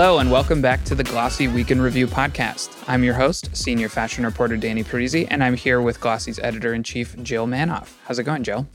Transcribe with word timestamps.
Hello, 0.00 0.20
and 0.20 0.30
welcome 0.30 0.62
back 0.62 0.84
to 0.84 0.94
the 0.94 1.02
Glossy 1.02 1.48
Week 1.48 1.72
in 1.72 1.80
Review 1.80 2.06
podcast. 2.06 2.84
I'm 2.86 3.02
your 3.02 3.14
host, 3.14 3.50
senior 3.56 3.88
fashion 3.88 4.24
reporter 4.24 4.56
Danny 4.56 4.84
Parisi, 4.84 5.26
and 5.28 5.42
I'm 5.42 5.56
here 5.56 5.82
with 5.82 5.98
Glossy's 5.98 6.38
editor 6.38 6.72
in 6.72 6.84
chief, 6.84 7.20
Jill 7.24 7.48
Manoff. 7.48 7.94
How's 8.04 8.20
it 8.20 8.22
going, 8.22 8.44
Jill? 8.44 8.68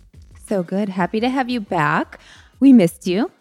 So 0.49 0.63
good. 0.63 0.89
Happy 0.89 1.21
to 1.21 1.29
have 1.29 1.49
you 1.49 1.61
back. 1.61 2.19
We 2.59 2.73
missed 2.73 3.07
you. 3.07 3.31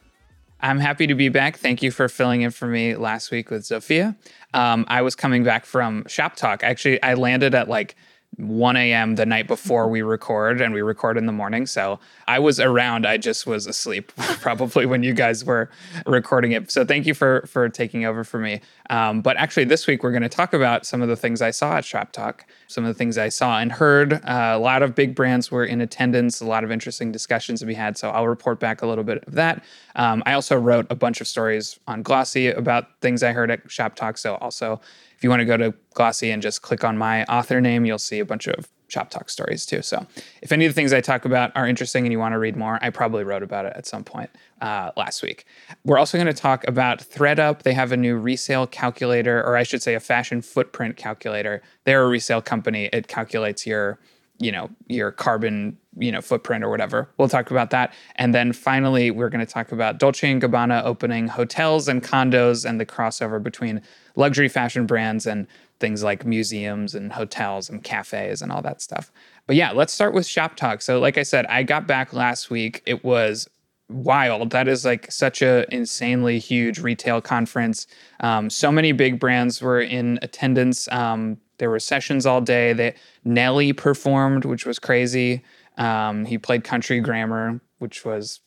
I'm 0.61 0.79
happy 0.79 1.09
to 1.09 1.17
be 1.17 1.29
back. 1.29 1.57
Thank 1.57 1.83
you 1.83 1.91
for 1.91 2.09
filling 2.09 2.43
in 2.43 2.53
for 2.53 2.69
me 2.69 2.95
last 2.95 3.33
week 3.33 3.51
with 3.51 3.63
Zofia. 3.63 4.15
Um, 4.55 4.85
I 4.87 5.03
was 5.03 5.17
coming 5.17 5.43
back 5.43 5.67
from 5.67 6.05
Shoptalk. 6.05 6.63
Actually, 6.63 7.03
I 7.03 7.15
landed 7.15 7.53
at 7.53 7.67
like 7.67 7.97
1 8.37 8.77
a.m. 8.77 9.17
the 9.17 9.27
night 9.27 9.47
before 9.47 9.89
we 9.89 10.01
record, 10.01 10.61
and 10.61 10.73
we 10.73 10.81
record 10.81 11.19
in 11.19 11.27
the 11.27 11.33
morning. 11.33 11.67
So 11.67 12.01
I 12.27 12.39
was 12.39 12.59
around. 12.59 13.07
I 13.07 13.19
just 13.19 13.47
was 13.47 13.67
asleep 13.67 14.11
probably 14.41 14.87
when 14.87 15.03
you 15.03 15.13
guys 15.13 15.45
were 15.45 15.71
recording 16.07 16.53
it. 16.53 16.71
So 16.71 16.85
thank 16.85 17.07
you 17.07 17.15
for 17.15 17.45
for 17.47 17.69
taking 17.69 18.05
over 18.05 18.25
for 18.25 18.39
me. 18.39 18.61
Um, 18.91 19.21
but 19.21 19.37
actually, 19.37 19.65
this 19.65 19.87
week 19.87 20.03
we're 20.03 20.13
going 20.13 20.23
to 20.23 20.29
talk 20.29 20.55
about 20.55 20.87
some 20.87 21.03
of 21.03 21.09
the 21.09 21.17
things 21.17 21.43
I 21.43 21.51
saw 21.51 21.77
at 21.77 21.85
Shoptalk, 21.85 22.41
some 22.69 22.85
of 22.85 22.89
the 22.89 22.95
things 22.95 23.19
I 23.19 23.29
saw 23.29 23.59
and 23.59 23.71
heard. 23.71 24.15
Uh, 24.15 24.53
a 24.55 24.59
lot 24.59 24.83
of 24.83 24.95
big 24.95 25.15
brands 25.15 25.51
were 25.51 25.65
in 25.65 25.81
attendance. 25.81 26.41
A 26.41 26.47
lot 26.47 26.65
of 26.65 26.71
interesting 26.71 27.13
discussions 27.13 27.61
to 27.61 27.67
be 27.67 27.75
had. 27.75 27.99
So 27.99 28.11
I'll 28.11 28.29
report 28.29 28.61
back 28.61 28.83
a 28.83 28.87
little 28.87 29.05
bit 29.05 29.25
of 29.27 29.35
that. 29.35 29.63
Um, 29.95 30.23
I 30.25 30.33
also 30.33 30.57
wrote 30.57 30.87
a 30.91 30.95
bunch 30.95 31.21
of 31.21 31.29
stories 31.29 31.79
on 31.87 32.03
Glossy 32.03 32.49
about 32.49 33.01
things 33.01 33.23
I 33.23 33.33
heard 33.33 33.51
at 33.51 33.67
Shoptalk. 33.69 34.19
So 34.19 34.37
also 34.37 34.81
if 35.23 35.25
you 35.25 35.31
want 35.31 35.39
to 35.39 35.45
go 35.47 35.57
to 35.57 35.73
Glossy 35.95 36.33
and 36.33 36.43
just 36.43 36.63
click 36.63 36.83
on 36.83 36.99
my 36.99 37.23
author 37.27 37.61
name, 37.61 37.85
you'll 37.85 38.01
see 38.01 38.19
a 38.19 38.25
bunch 38.25 38.49
of 38.49 38.69
Shoptalk 38.89 39.31
stories 39.31 39.65
too. 39.65 39.81
So 39.81 40.05
if 40.43 40.51
any 40.51 40.67
of 40.67 40.71
the 40.71 40.75
things 40.75 40.93
I 40.93 41.01
talk 41.01 41.25
about 41.25 41.53
are 41.55 41.65
interesting 41.65 42.05
and 42.05 42.11
you 42.11 42.19
want 42.19 42.33
to 42.33 42.41
read 42.41 42.57
more, 42.57 42.81
I 42.83 42.91
probably 42.91 43.23
wrote 43.23 43.45
about 43.45 43.65
it 43.65 43.73
at 43.77 43.87
some 43.87 44.03
point 44.03 44.31
uh, 44.61 44.91
last 44.97 45.23
week. 45.23 45.47
We're 45.85 45.99
also 45.99 46.19
going 46.19 46.27
to 46.27 46.33
talk 46.33 46.67
about 46.67 46.99
ThredUp. 46.99 47.63
They 47.63 47.73
have 47.73 47.93
a 47.93 47.97
new 47.97 48.17
resale 48.17 48.67
calculator, 48.67 49.41
or 49.45 49.57
I 49.57 49.63
should 49.63 49.81
say, 49.81 49.95
a 49.95 50.01
fashion 50.01 50.43
footprint 50.43 50.97
calculator. 50.97 51.63
They're 51.85 52.03
a 52.03 52.09
resale 52.09 52.43
company. 52.43 52.91
It 52.93 53.07
calculates 53.07 53.65
your 53.65 54.01
you 54.41 54.51
know 54.51 54.71
your 54.89 55.13
carbon 55.13 55.79
you 55.97 56.11
know 56.11 56.21
footprint 56.21 56.65
or 56.65 56.71
whatever. 56.71 57.09
We'll 57.19 57.29
talk 57.29 57.51
about 57.51 57.71
that. 57.71 57.93
And 58.17 58.35
then 58.35 58.53
finally 58.53 59.11
we're 59.11 59.29
going 59.29 59.45
to 59.45 59.53
talk 59.53 59.73
about 59.73 59.99
dolce 59.99 60.33
& 60.35 60.41
gabbana 60.41 60.83
opening 60.85 61.29
hotels 61.29 61.89
and 61.89 62.03
condos 62.03 62.69
and 62.69 62.81
the 62.81 62.87
crossover 62.87 63.43
between 63.43 63.83
luxury 64.17 64.49
fashion 64.49 64.87
brands 64.87 65.27
and 65.27 65.47
things 65.81 66.03
like 66.03 66.25
museums 66.25 66.95
and 66.95 67.13
hotels 67.13 67.69
and 67.69 67.83
cafes 67.83 68.41
and 68.41 68.53
all 68.53 68.63
that 68.63 68.81
stuff. 68.81 69.13
But 69.47 69.57
yeah 69.57 69.73
let's 69.73 69.93
start 69.93 70.15
with 70.15 70.25
Shoptalk. 70.25 70.83
So 70.83 70.99
like 70.99 71.19
i 71.19 71.23
said 71.23 71.47
i 71.47 71.63
got 71.63 71.87
back 71.87 72.13
last 72.13 72.51
week. 72.51 72.83
It 72.87 73.05
was 73.05 73.49
wild. 73.93 74.51
That 74.51 74.69
is 74.69 74.85
like 74.85 75.11
such 75.11 75.43
a 75.43 75.67
insanely 75.75 76.39
huge 76.39 76.79
retail 76.79 77.21
conference. 77.21 77.87
Um, 78.21 78.51
so 78.51 78.73
many 78.73 78.93
big 78.93 79.21
brands 79.21 79.61
were 79.61 79.81
in 79.81 80.19
attendance. 80.23 80.89
Um, 80.91 81.39
there 81.59 81.71
were 81.71 81.79
sessions 81.79 82.27
all 82.27 82.41
day. 82.41 82.73
That 82.73 82.97
Nelly 83.25 83.73
performed, 83.73 84.45
which 84.45 84.67
was 84.67 84.79
crazy. 84.79 85.43
Um, 85.79 86.25
he 86.25 86.39
played 86.39 86.65
country 86.65 87.01
grammar, 87.01 87.61
which 87.79 88.05
was 88.05 88.41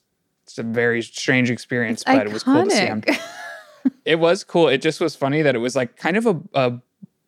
it's 0.43 0.57
a 0.57 0.63
very 0.63 1.01
strange 1.01 1.49
experience, 1.49 2.01
it's 2.01 2.05
but 2.05 2.17
iconic. 2.17 2.25
it 2.27 2.33
was 2.33 2.43
cool 2.43 2.63
to 2.63 2.71
see 2.71 2.85
him. 2.85 3.03
it 4.05 4.19
was 4.19 4.43
cool. 4.43 4.67
It 4.67 4.81
just 4.81 4.99
was 4.99 5.15
funny 5.15 5.41
that 5.41 5.55
it 5.55 5.59
was 5.59 5.75
like 5.75 5.97
kind 5.97 6.17
of 6.17 6.25
a, 6.27 6.39
a 6.53 6.81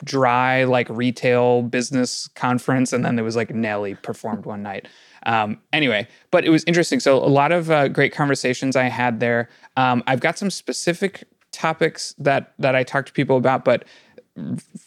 dry 0.04 0.64
like 0.64 0.88
retail 0.88 1.62
business 1.62 2.28
conference, 2.28 2.92
and 2.92 3.04
then 3.04 3.16
there 3.16 3.24
was 3.24 3.36
like 3.36 3.54
Nelly 3.54 3.94
performed 3.96 4.46
one 4.46 4.62
night. 4.62 4.86
Um, 5.26 5.60
anyway, 5.72 6.06
but 6.30 6.44
it 6.44 6.50
was 6.50 6.64
interesting. 6.64 7.00
So 7.00 7.16
a 7.16 7.26
lot 7.26 7.52
of 7.52 7.70
uh, 7.70 7.88
great 7.88 8.12
conversations 8.12 8.76
I 8.76 8.84
had 8.84 9.20
there. 9.20 9.48
Um, 9.76 10.02
I've 10.06 10.20
got 10.20 10.38
some 10.38 10.50
specific 10.50 11.24
topics 11.50 12.14
that 12.18 12.52
that 12.58 12.74
I 12.76 12.84
talked 12.84 13.08
to 13.08 13.12
people 13.12 13.36
about, 13.36 13.64
but 13.64 13.84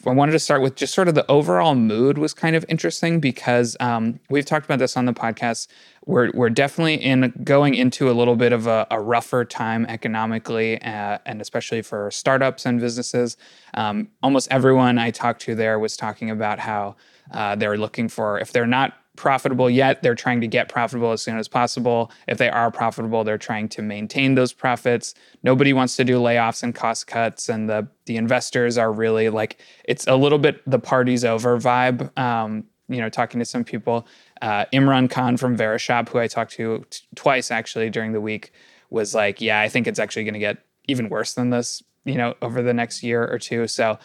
I 0.05 0.11
wanted 0.11 0.31
to 0.33 0.39
start 0.39 0.61
with 0.61 0.75
just 0.75 0.93
sort 0.93 1.07
of 1.07 1.15
the 1.15 1.29
overall 1.29 1.75
mood 1.75 2.17
was 2.17 2.33
kind 2.33 2.55
of 2.55 2.65
interesting 2.69 3.19
because 3.19 3.77
um, 3.79 4.19
we've 4.29 4.45
talked 4.45 4.65
about 4.65 4.79
this 4.79 4.97
on 4.97 5.05
the 5.05 5.13
podcast. 5.13 5.67
We're 6.05 6.31
we're 6.33 6.49
definitely 6.49 6.95
in 6.95 7.33
going 7.43 7.75
into 7.75 8.09
a 8.09 8.13
little 8.13 8.35
bit 8.35 8.53
of 8.53 8.67
a, 8.67 8.87
a 8.89 8.99
rougher 8.99 9.45
time 9.45 9.85
economically, 9.85 10.81
uh, 10.81 11.19
and 11.25 11.41
especially 11.41 11.81
for 11.81 12.09
startups 12.11 12.65
and 12.65 12.79
businesses. 12.79 13.37
Um, 13.73 14.09
almost 14.23 14.47
everyone 14.51 14.97
I 14.97 15.11
talked 15.11 15.41
to 15.43 15.55
there 15.55 15.77
was 15.79 15.95
talking 15.95 16.29
about 16.29 16.59
how 16.59 16.95
uh, 17.31 17.55
they're 17.55 17.77
looking 17.77 18.09
for 18.09 18.39
if 18.39 18.51
they're 18.51 18.67
not 18.67 18.93
profitable 19.15 19.69
yet. 19.69 20.01
They're 20.01 20.15
trying 20.15 20.41
to 20.41 20.47
get 20.47 20.69
profitable 20.69 21.11
as 21.11 21.21
soon 21.21 21.37
as 21.37 21.47
possible. 21.47 22.11
If 22.27 22.37
they 22.37 22.49
are 22.49 22.71
profitable, 22.71 23.23
they're 23.23 23.37
trying 23.37 23.69
to 23.69 23.81
maintain 23.81 24.35
those 24.35 24.53
profits. 24.53 25.13
Nobody 25.43 25.73
wants 25.73 25.95
to 25.97 26.03
do 26.03 26.19
layoffs 26.19 26.63
and 26.63 26.73
cost 26.73 27.07
cuts, 27.07 27.49
and 27.49 27.69
the 27.69 27.87
the 28.05 28.17
investors 28.17 28.77
are 28.77 28.91
really 28.91 29.29
like 29.29 29.59
it's 29.83 30.07
a 30.07 30.15
little 30.15 30.39
bit 30.39 30.61
the 30.69 30.79
party's 30.79 31.25
over 31.25 31.59
vibe. 31.59 32.17
Um, 32.17 32.65
you 32.87 32.99
know, 32.99 33.09
talking 33.09 33.39
to 33.39 33.45
some 33.45 33.63
people, 33.63 34.05
uh, 34.41 34.65
Imran 34.73 35.09
Khan 35.09 35.37
from 35.37 35.55
Verishop, 35.55 36.09
who 36.09 36.19
I 36.19 36.27
talked 36.27 36.51
to 36.53 36.85
t- 36.89 37.05
twice 37.15 37.49
actually 37.49 37.89
during 37.89 38.11
the 38.11 38.21
week, 38.21 38.51
was 38.89 39.15
like, 39.15 39.41
"Yeah, 39.41 39.61
I 39.61 39.69
think 39.69 39.87
it's 39.87 39.99
actually 39.99 40.23
going 40.23 40.33
to 40.33 40.39
get 40.39 40.57
even 40.87 41.09
worse 41.09 41.33
than 41.33 41.49
this." 41.49 41.83
You 42.03 42.15
know, 42.15 42.33
over 42.41 42.61
the 42.63 42.73
next 42.73 43.03
year 43.03 43.23
or 43.23 43.37
two. 43.37 43.67
So 43.67 43.99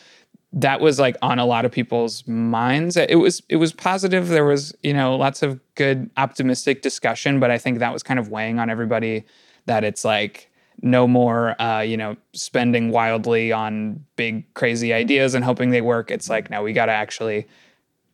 that 0.53 0.81
was 0.81 0.99
like 0.99 1.17
on 1.23 1.39
a 1.39 1.45
lot 1.45 1.65
of 1.65 1.73
people's 1.73 2.27
minds. 2.27 2.97
It 2.97 3.19
was 3.19 3.43
it 3.49 3.57
was 3.57 3.73
positive. 3.73 4.29
There 4.29 4.45
was 4.45 4.75
you 4.83 4.95
know 4.95 5.17
lots 5.17 5.43
of 5.43 5.61
good 5.75 6.11
optimistic 6.17 6.83
discussion, 6.83 7.41
but 7.41 7.51
I 7.51 7.59
think 7.59 7.79
that 7.79 7.93
was 7.93 8.03
kind 8.03 8.19
of 8.19 8.31
weighing 8.31 8.59
on 8.59 8.71
everybody 8.71 9.25
that 9.67 9.85
it's 9.85 10.05
like 10.05 10.51
no 10.83 11.06
more 11.09 11.61
uh, 11.61 11.81
you 11.81 11.97
know 11.97 12.17
spending 12.33 12.91
wildly 12.91 13.53
on 13.53 14.05
big 14.17 14.53
crazy 14.55 14.93
ideas 14.93 15.35
and 15.35 15.45
hoping 15.45 15.71
they 15.71 15.81
work. 15.81 16.11
It's 16.11 16.31
like 16.31 16.51
now 16.51 16.62
we 16.62 16.73
got 16.73 16.87
to 16.87 16.93
actually 16.93 17.47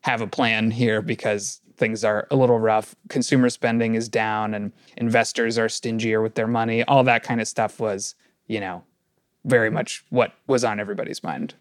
have 0.03 0.21
a 0.21 0.27
plan 0.27 0.71
here 0.71 1.01
because 1.01 1.61
things 1.77 2.05
are 2.05 2.27
a 2.31 2.37
little 2.37 2.59
rough. 2.59 2.95
Consumer 3.09 3.51
spending 3.51 3.95
is 3.95 4.09
down 4.09 4.55
and 4.55 4.73
investors 4.97 5.59
are 5.59 5.69
stingier 5.69 6.23
with 6.23 6.35
their 6.35 6.47
money. 6.47 6.83
All 6.85 7.05
that 7.05 7.23
kind 7.23 7.41
of 7.41 7.47
stuff 7.47 7.79
was 7.79 8.15
you 8.47 8.59
know 8.59 8.83
very 9.45 9.71
much 9.71 10.05
what 10.11 10.33
was 10.47 10.65
on 10.65 10.81
everybody's 10.81 11.23
mind. 11.23 11.55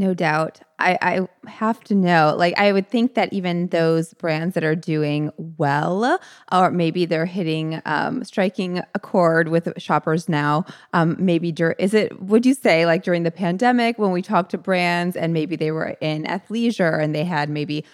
No 0.00 0.14
doubt. 0.14 0.60
I, 0.78 0.96
I 1.02 1.28
have 1.46 1.84
to 1.84 1.94
know. 1.94 2.34
Like, 2.34 2.58
I 2.58 2.72
would 2.72 2.88
think 2.88 3.12
that 3.16 3.30
even 3.34 3.66
those 3.66 4.14
brands 4.14 4.54
that 4.54 4.64
are 4.64 4.74
doing 4.74 5.30
well, 5.36 6.18
or 6.50 6.70
maybe 6.70 7.04
they're 7.04 7.26
hitting, 7.26 7.82
um, 7.84 8.24
striking 8.24 8.78
a 8.94 8.98
chord 8.98 9.48
with 9.48 9.70
shoppers 9.76 10.26
now. 10.26 10.64
Um, 10.94 11.16
maybe 11.18 11.52
dur- 11.52 11.76
is 11.78 11.92
it? 11.92 12.18
Would 12.22 12.46
you 12.46 12.54
say 12.54 12.86
like 12.86 13.02
during 13.02 13.24
the 13.24 13.30
pandemic 13.30 13.98
when 13.98 14.10
we 14.10 14.22
talked 14.22 14.52
to 14.52 14.58
brands 14.58 15.16
and 15.16 15.34
maybe 15.34 15.54
they 15.54 15.70
were 15.70 15.94
in 16.00 16.24
athleisure 16.24 16.98
and 16.98 17.14
they 17.14 17.24
had 17.24 17.50
maybe 17.50 17.84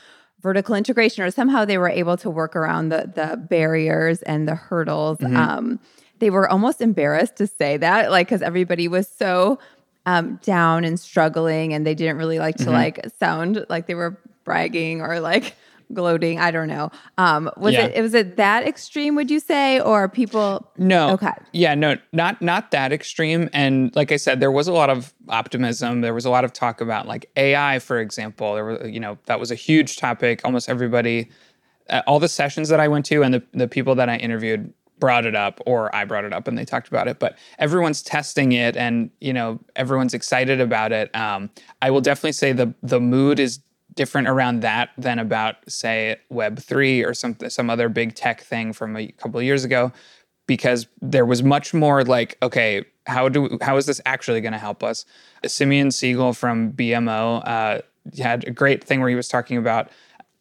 vertical 0.40 0.76
integration 0.76 1.24
or 1.24 1.32
somehow 1.32 1.64
they 1.64 1.78
were 1.78 1.88
able 1.88 2.16
to 2.18 2.30
work 2.30 2.54
around 2.54 2.90
the 2.90 3.10
the 3.16 3.36
barriers 3.36 4.22
and 4.22 4.46
the 4.46 4.54
hurdles. 4.54 5.18
Mm-hmm. 5.18 5.36
Um, 5.36 5.80
they 6.20 6.30
were 6.30 6.48
almost 6.48 6.80
embarrassed 6.80 7.36
to 7.36 7.46
say 7.48 7.76
that, 7.76 8.10
like, 8.10 8.28
because 8.28 8.42
everybody 8.42 8.88
was 8.88 9.08
so 9.08 9.58
um, 10.06 10.36
down 10.42 10.84
and 10.84 10.98
struggling, 10.98 11.74
and 11.74 11.86
they 11.86 11.94
didn't 11.94 12.16
really 12.16 12.38
like 12.38 12.56
to 12.56 12.64
mm-hmm. 12.64 12.72
like 12.72 13.06
sound 13.18 13.66
like 13.68 13.86
they 13.86 13.94
were 13.94 14.18
bragging 14.44 15.02
or 15.02 15.20
like 15.20 15.54
gloating. 15.92 16.38
I 16.38 16.50
don't 16.50 16.68
know. 16.68 16.90
Um, 17.18 17.50
was 17.56 17.74
yeah. 17.74 17.86
it 17.86 18.00
was 18.00 18.14
it 18.14 18.36
that 18.36 18.66
extreme? 18.66 19.16
Would 19.16 19.30
you 19.30 19.40
say, 19.40 19.80
or 19.80 20.08
people? 20.08 20.70
No. 20.78 21.10
Okay. 21.10 21.32
Yeah. 21.52 21.74
No. 21.74 21.96
Not 22.12 22.40
not 22.40 22.70
that 22.70 22.92
extreme. 22.92 23.50
And 23.52 23.94
like 23.94 24.12
I 24.12 24.16
said, 24.16 24.40
there 24.40 24.52
was 24.52 24.68
a 24.68 24.72
lot 24.72 24.90
of 24.90 25.12
optimism. 25.28 26.00
There 26.00 26.14
was 26.14 26.24
a 26.24 26.30
lot 26.30 26.44
of 26.44 26.52
talk 26.52 26.80
about 26.80 27.06
like 27.06 27.30
AI, 27.36 27.80
for 27.80 28.00
example. 28.00 28.54
There 28.54 28.64
was 28.64 28.90
you 28.90 29.00
know 29.00 29.18
that 29.26 29.40
was 29.40 29.50
a 29.50 29.56
huge 29.56 29.96
topic. 29.96 30.40
Almost 30.44 30.68
everybody, 30.68 31.30
uh, 31.90 32.02
all 32.06 32.20
the 32.20 32.28
sessions 32.28 32.68
that 32.68 32.80
I 32.80 32.88
went 32.88 33.04
to, 33.06 33.22
and 33.22 33.34
the 33.34 33.42
the 33.52 33.68
people 33.68 33.96
that 33.96 34.08
I 34.08 34.16
interviewed 34.16 34.72
brought 34.98 35.26
it 35.26 35.34
up 35.34 35.60
or 35.66 35.94
I 35.94 36.04
brought 36.04 36.24
it 36.24 36.32
up 36.32 36.48
and 36.48 36.56
they 36.56 36.64
talked 36.64 36.88
about 36.88 37.08
it, 37.08 37.18
but 37.18 37.36
everyone's 37.58 38.02
testing 38.02 38.52
it 38.52 38.76
and 38.76 39.10
you 39.20 39.32
know 39.32 39.60
everyone's 39.74 40.14
excited 40.14 40.60
about 40.60 40.92
it. 40.92 41.14
Um, 41.14 41.50
I 41.82 41.90
will 41.90 42.00
definitely 42.00 42.32
say 42.32 42.52
the 42.52 42.74
the 42.82 43.00
mood 43.00 43.38
is 43.38 43.60
different 43.94 44.28
around 44.28 44.60
that 44.60 44.90
than 44.98 45.18
about 45.18 45.56
say 45.68 46.16
Web 46.30 46.58
three 46.58 47.04
or 47.04 47.14
some 47.14 47.36
some 47.48 47.70
other 47.70 47.88
big 47.88 48.14
tech 48.14 48.40
thing 48.42 48.72
from 48.72 48.96
a 48.96 49.08
couple 49.12 49.38
of 49.38 49.44
years 49.44 49.64
ago, 49.64 49.92
because 50.46 50.86
there 51.00 51.26
was 51.26 51.42
much 51.42 51.74
more 51.74 52.04
like 52.04 52.36
okay 52.42 52.84
how 53.06 53.28
do 53.28 53.42
we, 53.42 53.58
how 53.62 53.76
is 53.76 53.86
this 53.86 54.00
actually 54.04 54.40
going 54.40 54.52
to 54.52 54.58
help 54.58 54.82
us? 54.82 55.04
Simeon 55.46 55.90
Siegel 55.90 56.32
from 56.32 56.72
BMO 56.72 57.42
uh, 57.46 57.80
had 58.20 58.46
a 58.46 58.50
great 58.50 58.82
thing 58.82 59.00
where 59.00 59.08
he 59.08 59.14
was 59.14 59.28
talking 59.28 59.56
about 59.56 59.90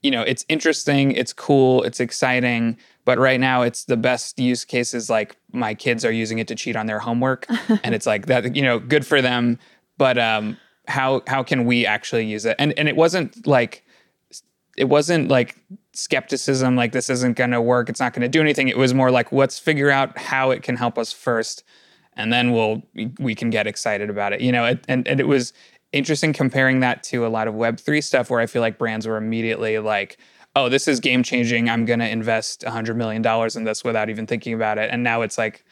you 0.05 0.11
know 0.11 0.21
it's 0.21 0.45
interesting, 0.47 1.11
it's 1.11 1.33
cool, 1.33 1.83
it's 1.83 1.99
exciting 1.99 2.77
but 3.05 3.19
right 3.19 3.39
now, 3.39 3.61
it's 3.61 3.85
the 3.85 3.97
best 3.97 4.39
use 4.39 4.65
cases 4.65 5.09
like 5.11 5.37
my 5.53 5.75
kids 5.75 6.03
are 6.03 6.11
using 6.11 6.39
it 6.39 6.47
to 6.47 6.55
cheat 6.55 6.75
on 6.75 6.87
their 6.87 6.99
homework, 6.99 7.45
and 7.83 7.93
it's 7.93 8.07
like 8.07 8.25
that. 8.25 8.55
You 8.55 8.63
know, 8.63 8.79
good 8.79 9.05
for 9.05 9.21
them. 9.21 9.59
But 9.97 10.17
um, 10.17 10.57
how 10.87 11.21
how 11.27 11.43
can 11.43 11.65
we 11.65 11.85
actually 11.85 12.25
use 12.25 12.45
it? 12.45 12.55
And 12.57 12.73
and 12.77 12.89
it 12.89 12.95
wasn't 12.95 13.45
like 13.45 13.85
it 14.75 14.89
wasn't 14.89 15.29
like 15.29 15.55
skepticism 15.93 16.75
like 16.75 16.91
this 16.91 17.09
isn't 17.09 17.37
going 17.37 17.51
to 17.51 17.61
work 17.61 17.87
it's 17.87 18.01
not 18.01 18.11
going 18.11 18.21
to 18.21 18.27
do 18.27 18.41
anything 18.41 18.67
it 18.67 18.77
was 18.77 18.93
more 18.93 19.09
like 19.09 19.31
let's 19.31 19.57
figure 19.57 19.89
out 19.89 20.17
how 20.17 20.51
it 20.51 20.61
can 20.61 20.75
help 20.75 20.97
us 20.97 21.13
first 21.13 21.63
and 22.15 22.31
then 22.31 22.51
we'll 22.51 22.81
we 23.19 23.35
can 23.35 23.49
get 23.49 23.67
excited 23.67 24.09
about 24.09 24.33
it. 24.33 24.41
You 24.41 24.51
know, 24.51 24.65
it, 24.65 24.83
and 24.87 25.07
and 25.07 25.19
it 25.19 25.27
was 25.27 25.53
interesting 25.95 26.33
comparing 26.33 26.81
that 26.81 27.03
to 27.03 27.25
a 27.25 27.29
lot 27.29 27.47
of 27.47 27.55
Web3 27.55 28.03
stuff 28.03 28.29
where 28.29 28.41
I 28.41 28.45
feel 28.45 28.61
like 28.61 28.77
brands 28.77 29.07
were 29.07 29.17
immediately 29.17 29.79
like, 29.79 30.17
oh, 30.55 30.69
this 30.69 30.87
is 30.87 30.99
game 30.99 31.23
changing. 31.23 31.69
I'm 31.69 31.85
going 31.85 31.99
to 31.99 32.09
invest 32.09 32.61
$100 32.61 32.95
million 32.95 33.25
in 33.55 33.63
this 33.63 33.83
without 33.83 34.09
even 34.09 34.27
thinking 34.27 34.53
about 34.53 34.77
it. 34.77 34.89
And 34.91 35.03
now 35.03 35.21
it's 35.21 35.37
like, 35.37 35.65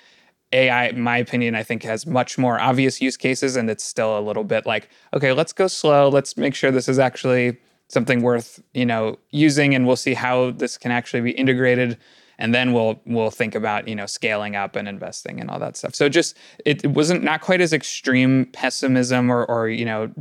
AI, 0.54 0.88
in 0.90 1.02
my 1.02 1.18
opinion, 1.18 1.56
I 1.56 1.64
think 1.64 1.84
has 1.84 2.06
much 2.06 2.38
more 2.38 2.60
obvious 2.60 3.02
use 3.02 3.18
cases, 3.18 3.56
and 3.56 3.70
it's 3.70 3.84
still 3.84 4.18
a 4.18 4.22
little 4.22 4.44
bit 4.44 4.66
like, 4.66 4.88
okay, 5.14 5.34
let's 5.34 5.52
go 5.52 5.68
slow. 5.68 6.10
Let's 6.10 6.38
make 6.38 6.54
sure 6.54 6.72
this 6.72 6.88
is 6.88 7.00
actually 7.00 7.58
something 7.88 8.22
worth 8.22 8.62
you 8.74 8.86
know 8.86 9.18
using, 9.32 9.74
and 9.74 9.88
we'll 9.88 9.96
see 9.96 10.14
how 10.14 10.52
this 10.52 10.78
can 10.78 10.92
actually 10.92 11.22
be 11.22 11.32
integrated, 11.32 11.98
and 12.38 12.54
then 12.54 12.74
we'll 12.74 13.02
we'll 13.06 13.32
think 13.32 13.56
about 13.56 13.88
you 13.88 13.96
know 13.96 14.06
scaling 14.06 14.56
up 14.56 14.76
and 14.76 14.88
investing 14.88 15.40
and 15.40 15.50
all 15.50 15.60
that 15.60 15.78
stuff. 15.78 15.96
So 15.96 16.10
just 16.10 16.38
it, 16.66 16.84
it 16.84 16.92
wasn't 16.92 17.24
not 17.24 17.42
quite 17.42 17.62
as 17.62 17.74
extreme 17.74 18.46
pessimism 18.48 19.32
or 19.32 19.46
or 19.46 19.70
you 19.70 19.86
know 19.86 20.12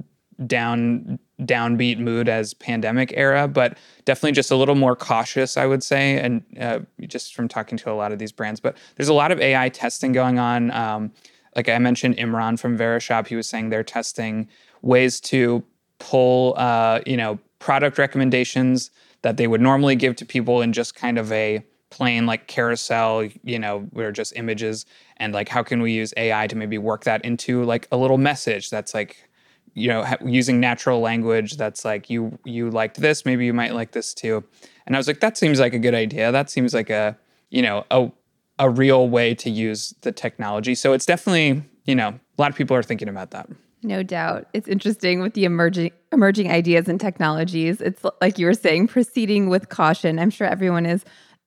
down 0.47 1.19
downbeat 1.41 1.99
mood 1.99 2.29
as 2.29 2.55
pandemic 2.55 3.13
era, 3.17 3.49
but 3.49 3.77
definitely 4.05 4.33
just 4.33 4.51
a 4.51 4.57
little 4.57 4.75
more 4.75 4.95
cautious, 4.95 5.57
I 5.57 5.67
would 5.67 5.83
say, 5.83 6.19
and 6.19 6.43
uh, 6.61 6.81
just 7.01 7.35
from 7.35 7.49
talking 7.49 7.79
to 7.79 7.91
a 7.91 7.95
lot 7.95 8.13
of 8.13 8.19
these 8.19 8.33
brands. 8.33 8.61
But 8.61 8.77
there's 8.97 9.09
a 9.09 9.15
lot 9.15 9.33
of 9.33 9.41
AI 9.41 9.69
testing 9.69 10.13
going 10.13 10.39
on. 10.39 10.71
Um, 10.71 11.13
like 11.57 11.69
I 11.69 11.79
mentioned, 11.79 12.17
Imran 12.17 12.59
from 12.59 12.79
Verishop, 12.79 13.27
he 13.27 13.37
was 13.37 13.49
saying 13.49 13.71
they're 13.71 13.83
testing 13.85 14.49
ways 14.83 15.21
to 15.21 15.63
pull, 15.99 16.55
uh, 16.57 17.01
you 17.07 17.17
know, 17.17 17.39
product 17.59 17.99
recommendations 17.99 18.91
that 19.23 19.37
they 19.37 19.47
would 19.47 19.61
normally 19.61 19.95
give 19.95 20.17
to 20.17 20.27
people 20.27 20.63
in 20.63 20.73
just 20.73 20.95
kind 20.95 21.19
of 21.19 21.31
a 21.33 21.65
plain 21.93 22.25
like 22.25 22.49
carousel, 22.49 23.29
you 23.45 23.59
know, 23.59 23.81
where 23.93 24.11
just 24.11 24.33
images 24.35 24.87
and 25.19 25.35
like 25.35 25.49
how 25.49 25.63
can 25.63 25.83
we 25.83 25.93
use 25.93 26.13
AI 26.17 26.47
to 26.47 26.57
maybe 26.57 26.79
work 26.79 27.05
that 27.05 27.23
into 27.25 27.63
like 27.65 27.87
a 27.93 27.97
little 27.97 28.19
message 28.19 28.71
that's 28.71 28.95
like 28.95 29.29
you 29.75 29.89
know 29.89 30.05
using 30.25 30.59
natural 30.59 31.01
language 31.01 31.57
that's 31.57 31.85
like 31.85 32.11
you 32.11 32.39
you 32.45 32.71
liked 32.71 33.01
this 33.01 33.25
maybe 33.25 33.45
you 33.45 33.53
might 33.53 33.75
like 33.75 33.93
this 33.93 34.15
too. 34.15 34.43
And 34.87 34.97
i 34.97 34.99
was 34.99 35.07
like 35.07 35.21
that 35.21 35.37
seems 35.39 35.61
like 35.61 35.75
a 35.75 35.79
good 35.79 35.95
idea. 35.95 36.33
That 36.33 36.51
seems 36.51 36.75
like 36.75 36.91
a 36.91 37.17
you 37.51 37.63
know 37.63 37.85
a 37.91 38.11
a 38.59 38.71
real 38.71 39.09
way 39.09 39.35
to 39.35 39.51
use 39.51 39.95
the 40.01 40.13
technology. 40.13 40.75
So 40.75 40.95
it's 40.95 41.07
definitely 41.07 41.63
you 41.85 41.95
know 41.95 42.09
a 42.09 42.43
lot 42.43 42.51
of 42.51 42.57
people 42.57 42.75
are 42.75 42.83
thinking 42.83 43.09
about 43.09 43.31
that. 43.33 43.49
No 43.85 44.03
doubt. 44.03 44.47
It's 44.53 44.69
interesting 44.69 45.21
with 45.21 45.35
the 45.35 45.45
emerging 45.45 45.93
emerging 46.13 46.51
ideas 46.51 46.89
and 46.89 46.99
technologies. 46.99 47.81
It's 47.81 48.03
like 48.21 48.39
you 48.39 48.47
were 48.47 48.55
saying 48.55 48.89
proceeding 48.89 49.49
with 49.49 49.69
caution. 49.69 50.19
I'm 50.19 50.31
sure 50.31 50.47
everyone 50.47 50.87
is 50.87 51.05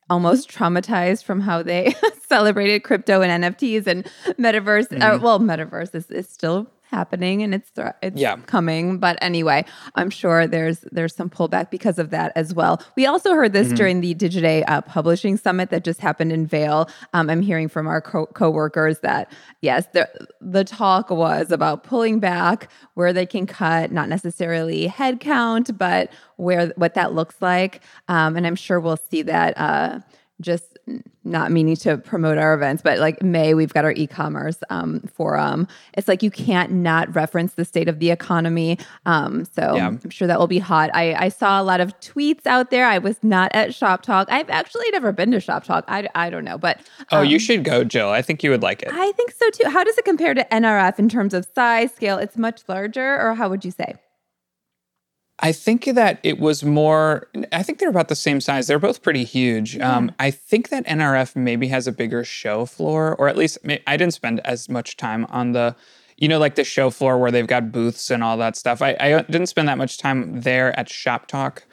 almost 0.10 0.50
traumatized 0.50 1.24
from 1.24 1.42
how 1.42 1.64
they 1.64 1.96
celebrated 2.28 2.84
crypto 2.84 3.22
and 3.22 3.44
nfts 3.44 3.88
and 3.88 4.06
metaverse 4.38 4.88
mm-hmm. 4.88 5.02
uh, 5.02 5.18
well 5.18 5.40
metaverse 5.40 5.94
is, 5.96 6.10
is 6.12 6.30
still 6.30 6.68
happening 6.92 7.42
and 7.42 7.54
it's 7.54 7.72
it's 8.02 8.20
yeah. 8.20 8.38
coming 8.46 8.98
but 8.98 9.18
anyway 9.22 9.66
i'm 9.96 10.10
sure 10.10 10.48
there's 10.48 10.80
there's 10.92 11.16
some 11.16 11.30
pullback 11.30 11.70
because 11.70 11.98
of 11.98 12.10
that 12.12 12.32
as 12.36 12.54
well 12.54 12.82
we 12.96 13.06
also 13.06 13.34
heard 13.34 13.54
this 13.54 13.68
mm-hmm. 13.68 13.76
during 13.76 14.02
the 14.02 14.14
digiday 14.16 14.64
uh, 14.68 14.82
publishing 14.82 15.38
summit 15.38 15.70
that 15.70 15.84
just 15.84 16.00
happened 16.00 16.32
in 16.32 16.46
Vail. 16.46 16.90
um, 17.14 17.30
i'm 17.30 17.42
hearing 17.42 17.68
from 17.68 17.88
our 17.88 18.02
co- 18.02 18.28
coworkers 18.28 19.00
that 19.00 19.32
yes 19.62 19.88
the 19.94 20.08
the 20.40 20.64
talk 20.64 21.10
was 21.10 21.52
about 21.52 21.84
pulling 21.84 22.20
back 22.20 22.70
where 22.94 23.14
they 23.14 23.26
can 23.26 23.46
cut 23.46 23.92
not 23.92 24.08
necessarily 24.08 24.88
headcount 24.88 25.78
but 25.78 26.12
where 26.38 26.68
what 26.76 26.94
that 26.94 27.14
looks 27.14 27.42
like 27.42 27.82
um, 28.08 28.36
and 28.36 28.46
i'm 28.46 28.56
sure 28.56 28.80
we'll 28.80 29.00
see 29.10 29.22
that 29.22 29.58
uh, 29.58 30.00
just 30.42 30.75
not 31.24 31.52
meaning 31.52 31.76
to 31.76 31.98
promote 31.98 32.38
our 32.38 32.54
events, 32.54 32.84
but 32.84 33.00
like 33.00 33.22
May, 33.24 33.54
we've 33.54 33.74
got 33.74 33.84
our 33.84 33.92
e-commerce 33.92 34.58
um, 34.70 35.02
forum. 35.02 35.68
It's 35.94 36.08
like 36.08 36.22
you 36.22 36.30
can't 36.30 36.72
not 36.72 37.14
reference 37.16 37.54
the 37.54 37.66
state 37.66 37.90
of 37.90 38.00
the 38.00 38.12
economy. 38.12 38.78
Um, 39.06 39.46
so 39.46 39.76
yeah. 39.76 39.88
I'm 39.88 40.10
sure 40.10 40.28
that 40.28 40.40
will 40.40 40.48
be 40.48 40.60
hot. 40.60 40.92
I, 40.94 41.14
I, 41.16 41.30
saw 41.30 41.60
a 41.60 41.64
lot 41.64 41.82
of 41.82 42.00
tweets 42.00 42.46
out 42.46 42.70
there. 42.70 42.86
I 42.86 43.00
was 43.00 43.18
not 43.24 43.52
at 43.54 43.70
Shoptalk. 43.70 44.26
I've 44.30 44.50
actually 44.50 44.90
never 44.92 45.12
been 45.12 45.32
to 45.32 45.38
Shoptalk. 45.38 45.84
I, 45.88 46.08
I 46.14 46.30
don't 46.30 46.46
know, 46.46 46.58
but 46.58 46.78
um, 46.78 47.06
oh, 47.12 47.22
you 47.22 47.36
um, 47.36 47.40
should 47.40 47.64
go, 47.64 47.84
Jill. 47.84 48.10
I 48.10 48.22
think 48.22 48.44
you 48.44 48.52
would 48.52 48.62
like 48.62 48.84
it. 48.84 48.90
I 48.92 49.12
think 49.14 49.32
so 49.32 49.50
too. 49.50 49.70
How 49.70 49.84
does 49.84 49.98
it 49.98 50.06
compare 50.06 50.36
to 50.36 50.46
NRF 50.52 51.00
in 51.00 51.10
terms 51.10 51.34
of 51.34 51.48
size, 51.56 51.94
scale? 51.94 52.18
It's 52.20 52.38
much 52.38 52.62
larger, 52.68 53.20
or 53.20 53.34
how 53.34 53.50
would 53.50 53.66
you 53.66 53.72
say? 53.72 53.96
I 55.40 55.52
think 55.52 55.86
that 55.86 56.20
it 56.24 56.40
was 56.40 56.64
more. 56.64 57.28
I 57.52 57.62
think 57.62 57.80
they're 57.80 57.90
about 57.90 58.08
the 58.08 58.16
same 58.16 58.40
size. 58.40 58.68
They're 58.68 58.80
both 58.80 59.02
pretty 59.02 59.26
huge. 59.26 59.76
Yeah. 59.76 59.96
Um, 59.96 60.12
I 60.18 60.32
think 60.32 60.70
that 60.70 60.86
NRF 60.86 61.36
maybe 61.36 61.68
has 61.68 61.88
a 61.88 61.92
bigger 61.92 62.24
show 62.24 62.66
floor, 62.66 63.16
or 63.16 63.28
at 63.28 63.36
least 63.36 63.58
I 63.86 63.98
didn't 63.98 64.14
spend 64.14 64.40
as 64.46 64.70
much 64.70 64.96
time 64.96 65.26
on 65.26 65.52
the, 65.52 65.76
you 66.18 66.30
know, 66.30 66.40
like 66.40 66.56
the 66.56 66.64
show 66.64 66.90
floor 66.90 67.18
where 67.18 67.32
they've 67.32 67.48
got 67.48 67.72
booths 67.72 68.10
and 68.10 68.24
all 68.24 68.38
that 68.38 68.56
stuff. 68.56 68.82
I, 68.82 68.96
I 69.00 69.22
didn't 69.24 69.48
spend 69.48 69.68
that 69.68 69.78
much 69.78 69.98
time 69.98 70.42
there 70.42 70.78
at 70.80 70.88
Shoptalk, 70.88 71.64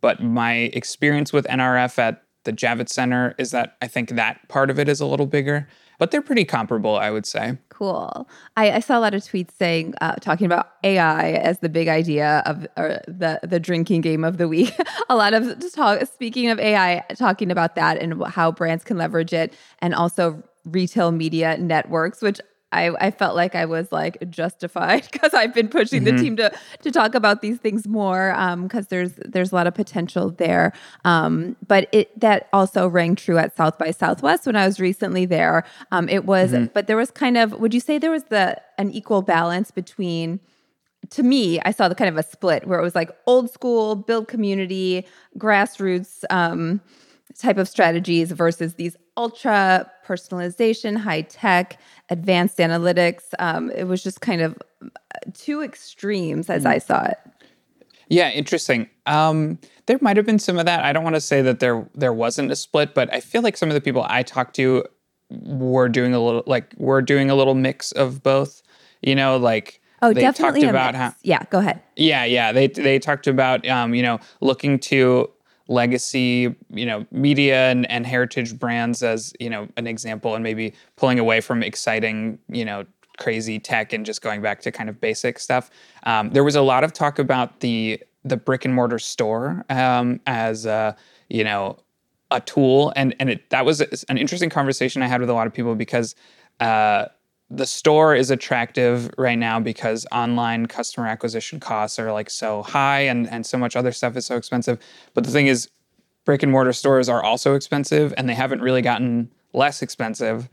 but 0.00 0.20
my 0.20 0.54
experience 0.54 1.32
with 1.32 1.46
NRF 1.46 1.98
at 1.98 2.24
the 2.42 2.52
Javits 2.52 2.90
Center 2.90 3.36
is 3.38 3.52
that 3.52 3.76
I 3.80 3.86
think 3.86 4.10
that 4.10 4.48
part 4.48 4.68
of 4.68 4.80
it 4.80 4.88
is 4.88 5.00
a 5.00 5.06
little 5.06 5.26
bigger 5.26 5.68
but 6.02 6.10
they're 6.10 6.20
pretty 6.20 6.44
comparable, 6.44 6.96
I 6.96 7.12
would 7.12 7.26
say. 7.26 7.58
Cool. 7.82 8.28
I, 8.56 8.70
I 8.74 8.78
saw 8.78 8.96
a 8.96 9.00
lot 9.00 9.12
of 9.12 9.22
tweets 9.22 9.50
saying, 9.58 9.94
uh, 10.00 10.14
talking 10.14 10.46
about 10.46 10.68
AI 10.84 11.32
as 11.32 11.58
the 11.58 11.68
big 11.68 11.88
idea 11.88 12.40
of 12.46 12.62
the 12.76 13.40
the 13.42 13.58
drinking 13.58 14.02
game 14.02 14.22
of 14.22 14.38
the 14.38 14.46
week. 14.46 14.72
a 15.08 15.16
lot 15.16 15.34
of 15.34 15.58
talk, 15.74 16.06
speaking 16.06 16.48
of 16.48 16.60
AI, 16.60 17.04
talking 17.16 17.50
about 17.50 17.74
that 17.74 17.98
and 17.98 18.22
how 18.26 18.52
brands 18.52 18.84
can 18.84 18.98
leverage 18.98 19.32
it, 19.32 19.52
and 19.80 19.96
also 19.96 20.40
retail 20.64 21.10
media 21.10 21.58
networks, 21.58 22.22
which 22.22 22.40
I, 22.72 22.90
I 23.06 23.10
felt 23.10 23.36
like 23.36 23.54
I 23.54 23.66
was 23.66 23.92
like 23.92 24.18
justified 24.30 25.08
because 25.12 25.34
I've 25.34 25.54
been 25.54 25.68
pushing 25.68 26.04
mm-hmm. 26.04 26.16
the 26.16 26.22
team 26.22 26.36
to 26.36 26.52
to 26.82 26.90
talk 26.90 27.14
about 27.14 27.42
these 27.42 27.58
things 27.58 27.86
more 27.86 28.32
because 28.62 28.84
um, 28.84 28.86
there's 28.88 29.12
there's 29.16 29.52
a 29.52 29.54
lot 29.54 29.66
of 29.66 29.74
potential 29.74 30.30
there. 30.30 30.72
Um, 31.04 31.56
but 31.66 31.88
it 31.92 32.18
that 32.20 32.48
also 32.52 32.88
rang 32.88 33.14
true 33.14 33.38
at 33.38 33.56
South 33.56 33.78
by 33.78 33.90
Southwest 33.90 34.46
when 34.46 34.56
I 34.56 34.66
was 34.66 34.80
recently 34.80 35.26
there. 35.26 35.64
Um, 35.90 36.08
it 36.08 36.24
was, 36.24 36.52
mm-hmm. 36.52 36.66
but 36.72 36.86
there 36.86 36.96
was 36.96 37.10
kind 37.10 37.36
of 37.36 37.52
would 37.60 37.74
you 37.74 37.80
say 37.80 37.98
there 37.98 38.10
was 38.10 38.24
the 38.24 38.60
an 38.78 38.90
equal 38.90 39.22
balance 39.22 39.70
between 39.70 40.40
to 41.10 41.22
me, 41.22 41.60
I 41.60 41.72
saw 41.72 41.88
the 41.88 41.94
kind 41.94 42.08
of 42.08 42.16
a 42.16 42.22
split 42.22 42.66
where 42.66 42.78
it 42.78 42.82
was 42.82 42.94
like 42.94 43.10
old 43.26 43.50
school, 43.50 43.96
build 43.96 44.28
community, 44.28 45.06
grassroots 45.36 46.24
um, 46.30 46.80
type 47.38 47.58
of 47.58 47.68
strategies 47.68 48.30
versus 48.30 48.74
these 48.74 48.96
ultra 49.16 49.90
personalization, 50.06 50.96
high 50.96 51.22
tech, 51.22 51.78
advanced 52.10 52.58
analytics. 52.58 53.22
Um, 53.38 53.70
it 53.70 53.84
was 53.84 54.02
just 54.02 54.20
kind 54.20 54.40
of 54.40 54.56
uh, 54.82 54.88
two 55.34 55.62
extremes 55.62 56.48
as 56.50 56.66
I 56.66 56.78
saw 56.78 57.04
it. 57.04 57.18
Yeah, 58.08 58.30
interesting. 58.30 58.90
Um, 59.06 59.58
there 59.86 59.98
might 60.00 60.16
have 60.16 60.26
been 60.26 60.38
some 60.38 60.58
of 60.58 60.66
that. 60.66 60.84
I 60.84 60.92
don't 60.92 61.04
want 61.04 61.16
to 61.16 61.20
say 61.20 61.40
that 61.42 61.60
there 61.60 61.88
there 61.94 62.12
wasn't 62.12 62.50
a 62.50 62.56
split, 62.56 62.94
but 62.94 63.12
I 63.12 63.20
feel 63.20 63.42
like 63.42 63.56
some 63.56 63.70
of 63.70 63.74
the 63.74 63.80
people 63.80 64.04
I 64.08 64.22
talked 64.22 64.54
to 64.56 64.84
were 65.30 65.88
doing 65.88 66.14
a 66.14 66.20
little 66.20 66.42
like 66.46 66.74
were 66.76 67.00
doing 67.00 67.30
a 67.30 67.34
little 67.34 67.54
mix 67.54 67.90
of 67.92 68.22
both. 68.22 68.62
You 69.00 69.14
know, 69.14 69.38
like 69.38 69.80
oh, 70.02 70.12
they 70.12 70.20
definitely 70.20 70.60
talked 70.60 70.70
about 70.70 70.94
how 70.94 71.14
yeah. 71.22 71.44
Go 71.50 71.60
ahead. 71.60 71.80
Yeah, 71.96 72.24
yeah. 72.24 72.52
They 72.52 72.66
they 72.66 72.98
talked 72.98 73.26
about 73.26 73.66
um, 73.66 73.94
you 73.94 74.02
know 74.02 74.20
looking 74.40 74.78
to 74.80 75.30
legacy, 75.68 76.54
you 76.70 76.86
know, 76.86 77.06
media 77.10 77.70
and, 77.70 77.90
and 77.90 78.06
heritage 78.06 78.58
brands 78.58 79.02
as, 79.02 79.32
you 79.40 79.48
know, 79.48 79.68
an 79.76 79.86
example 79.86 80.34
and 80.34 80.42
maybe 80.42 80.74
pulling 80.96 81.18
away 81.18 81.40
from 81.40 81.62
exciting, 81.62 82.38
you 82.48 82.64
know, 82.64 82.84
crazy 83.18 83.58
tech 83.58 83.92
and 83.92 84.04
just 84.04 84.22
going 84.22 84.42
back 84.42 84.60
to 84.62 84.72
kind 84.72 84.88
of 84.88 85.00
basic 85.00 85.38
stuff. 85.38 85.70
Um, 86.04 86.30
there 86.30 86.44
was 86.44 86.56
a 86.56 86.62
lot 86.62 86.84
of 86.84 86.92
talk 86.92 87.18
about 87.18 87.60
the 87.60 88.02
the 88.24 88.36
brick 88.36 88.64
and 88.64 88.72
mortar 88.72 89.00
store 89.00 89.64
um, 89.68 90.20
as 90.26 90.64
a, 90.64 90.96
you 91.28 91.44
know 91.44 91.78
a 92.30 92.40
tool, 92.40 92.92
and 92.96 93.14
and 93.20 93.30
it, 93.30 93.50
that 93.50 93.64
was 93.64 93.80
an 93.80 94.18
interesting 94.18 94.50
conversation 94.50 95.02
I 95.02 95.06
had 95.06 95.20
with 95.20 95.30
a 95.30 95.34
lot 95.34 95.46
of 95.46 95.52
people 95.52 95.74
because 95.74 96.14
uh, 96.60 97.06
the 97.54 97.66
store 97.66 98.14
is 98.14 98.30
attractive 98.30 99.10
right 99.18 99.38
now 99.38 99.60
because 99.60 100.06
online 100.10 100.66
customer 100.66 101.06
acquisition 101.06 101.60
costs 101.60 101.98
are 101.98 102.10
like 102.10 102.30
so 102.30 102.62
high 102.62 103.00
and, 103.00 103.28
and 103.28 103.44
so 103.44 103.58
much 103.58 103.76
other 103.76 103.92
stuff 103.92 104.16
is 104.16 104.24
so 104.24 104.36
expensive. 104.36 104.78
But 105.12 105.24
the 105.24 105.30
thing 105.30 105.48
is, 105.48 105.68
brick 106.24 106.42
and 106.42 106.50
mortar 106.50 106.72
stores 106.72 107.10
are 107.10 107.22
also 107.22 107.54
expensive 107.54 108.14
and 108.16 108.26
they 108.28 108.34
haven't 108.34 108.62
really 108.62 108.80
gotten 108.80 109.30
less 109.52 109.82
expensive. 109.82 110.48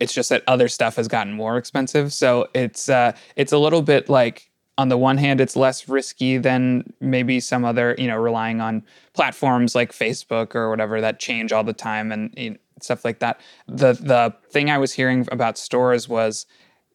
It's 0.00 0.14
just 0.14 0.30
that 0.30 0.42
other 0.46 0.68
stuff 0.68 0.96
has 0.96 1.06
gotten 1.06 1.34
more 1.34 1.58
expensive. 1.58 2.14
So 2.14 2.48
it's 2.54 2.88
uh, 2.88 3.12
it's 3.36 3.52
a 3.52 3.58
little 3.58 3.82
bit 3.82 4.08
like 4.08 4.50
on 4.78 4.88
the 4.88 4.96
one 4.96 5.18
hand, 5.18 5.40
it's 5.40 5.56
less 5.56 5.88
risky 5.88 6.38
than 6.38 6.92
maybe 7.00 7.40
some 7.40 7.64
other, 7.64 7.94
you 7.98 8.06
know, 8.06 8.16
relying 8.16 8.60
on 8.60 8.82
platforms 9.12 9.74
like 9.74 9.92
Facebook 9.92 10.54
or 10.54 10.70
whatever 10.70 11.00
that 11.00 11.18
change 11.20 11.52
all 11.52 11.64
the 11.64 11.72
time 11.72 12.10
and 12.10 12.32
you 12.36 12.50
know, 12.50 12.56
stuff 12.80 13.04
like 13.04 13.18
that. 13.18 13.40
The 13.68 13.92
the 13.92 14.34
thing 14.50 14.70
I 14.70 14.78
was 14.78 14.92
hearing 14.92 15.28
about 15.30 15.58
stores 15.58 16.08
was 16.08 16.46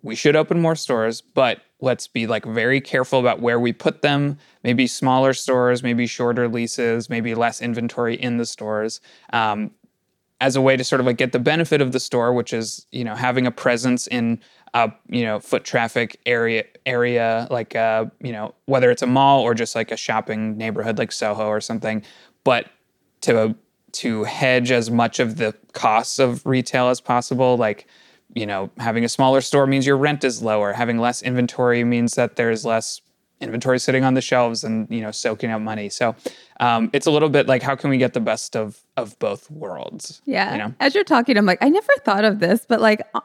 we 0.02 0.16
should 0.16 0.36
open 0.36 0.60
more 0.60 0.76
stores, 0.76 1.22
but 1.22 1.62
let's 1.80 2.08
be 2.08 2.26
like 2.28 2.46
very 2.46 2.82
careful 2.82 3.20
about 3.20 3.42
where 3.42 3.60
we 3.60 3.74
put 3.74 4.02
them. 4.02 4.38
Maybe 4.64 4.88
smaller 4.88 5.34
stores, 5.34 5.84
maybe 5.84 6.08
shorter 6.08 6.48
leases, 6.48 7.10
maybe 7.10 7.36
less 7.36 7.62
inventory 7.62 8.16
in 8.16 8.38
the 8.38 8.46
stores. 8.46 9.02
Um, 9.34 9.72
as 10.40 10.56
a 10.56 10.62
way 10.62 10.78
to 10.78 10.84
sort 10.84 11.00
of 11.00 11.08
like 11.08 11.18
get 11.18 11.32
the 11.32 11.40
benefit 11.40 11.82
of 11.82 11.92
the 11.92 12.00
store, 12.00 12.34
which 12.34 12.54
is 12.54 12.86
you 12.92 13.04
know 13.04 13.16
having 13.16 13.48
a 13.48 13.52
presence 13.52 14.08
in 14.08 14.40
a 14.74 14.92
you 15.10 15.24
know 15.24 15.40
foot 15.40 15.64
traffic 15.64 16.20
area 16.26 16.64
area 16.86 17.48
like 17.50 17.76
uh 17.76 18.06
you 18.22 18.32
know 18.32 18.54
whether 18.66 18.92
it's 18.92 19.02
a 19.02 19.08
mall 19.08 19.42
or 19.42 19.54
just 19.54 19.76
like 19.76 19.92
a 19.92 19.98
shopping 19.98 20.58
neighborhood 20.58 20.98
like 20.98 21.12
Soho 21.12 21.48
or 21.48 21.62
something, 21.62 22.04
but 22.44 22.68
to 23.22 23.56
to 23.94 24.24
hedge 24.26 24.72
as 24.72 24.92
much 24.92 25.20
of 25.20 25.38
the 25.38 25.56
costs 25.74 26.20
of 26.20 26.46
retail 26.46 26.90
as 26.90 27.02
possible, 27.02 27.58
like 27.58 27.88
you 28.34 28.46
know 28.46 28.70
having 28.78 29.04
a 29.04 29.10
smaller 29.10 29.42
store 29.42 29.68
means 29.68 29.86
your 29.86 29.98
rent 29.98 30.24
is 30.24 30.42
lower, 30.42 30.74
having 30.74 30.98
less 30.98 31.22
inventory 31.22 31.84
means 31.84 32.16
that 32.16 32.36
there's 32.36 32.66
less 32.66 33.02
inventory 33.40 33.80
sitting 33.80 34.04
on 34.04 34.14
the 34.14 34.22
shelves 34.22 34.64
and 34.64 34.88
you 34.90 35.02
know 35.02 35.12
soaking 35.12 35.52
up 35.52 35.62
money. 35.62 35.90
So 35.90 36.16
um, 36.60 36.90
it's 36.94 37.08
a 37.08 37.12
little 37.12 37.30
bit 37.30 37.48
like 37.48 37.62
how 37.62 37.76
can 37.76 37.90
we 37.90 37.98
get 37.98 38.14
the 38.14 38.20
best 38.20 38.56
of 38.56 38.82
of 38.96 39.18
both 39.20 39.50
worlds? 39.52 40.22
Yeah. 40.26 40.52
You 40.52 40.58
know? 40.58 40.74
As 40.80 40.96
you're 40.96 41.04
talking, 41.04 41.38
I'm 41.38 41.46
like, 41.46 41.60
I 41.62 41.70
never 41.70 41.94
thought 42.04 42.26
of 42.26 42.40
this, 42.40 42.66
but 42.68 42.82
like 42.82 43.02
uh, 43.14 43.22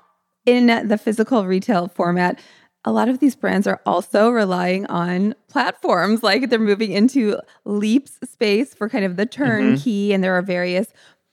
in 0.46 0.88
the 0.88 0.98
physical 0.98 1.46
retail 1.46 1.88
format, 1.88 2.38
a 2.84 2.92
lot 2.92 3.08
of 3.08 3.20
these 3.20 3.36
brands 3.36 3.66
are 3.66 3.80
also 3.86 4.30
relying 4.30 4.86
on 4.86 5.34
platforms. 5.48 6.22
Like 6.22 6.50
they're 6.50 6.58
moving 6.58 6.92
into 6.92 7.38
Leap's 7.64 8.18
space 8.28 8.74
for 8.74 8.88
kind 8.88 9.04
of 9.04 9.16
the 9.16 9.26
turnkey, 9.26 10.08
mm-hmm. 10.08 10.14
and 10.14 10.24
there 10.24 10.36
are 10.36 10.42
various 10.42 10.88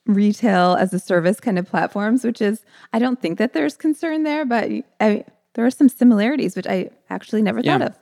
retail 0.06 0.74
as 0.74 0.92
a 0.92 0.98
service 0.98 1.40
kind 1.40 1.58
of 1.58 1.68
platforms, 1.68 2.24
which 2.24 2.40
is 2.40 2.64
I 2.92 2.98
don't 2.98 3.20
think 3.20 3.38
that 3.38 3.52
there's 3.52 3.76
concern 3.76 4.22
there, 4.22 4.44
but 4.44 4.70
I, 5.00 5.24
there 5.54 5.66
are 5.66 5.70
some 5.70 5.88
similarities 5.88 6.56
which 6.56 6.66
I 6.66 6.90
actually 7.08 7.42
never 7.42 7.60
yeah. 7.60 7.78
thought 7.78 7.88
of. 7.88 7.98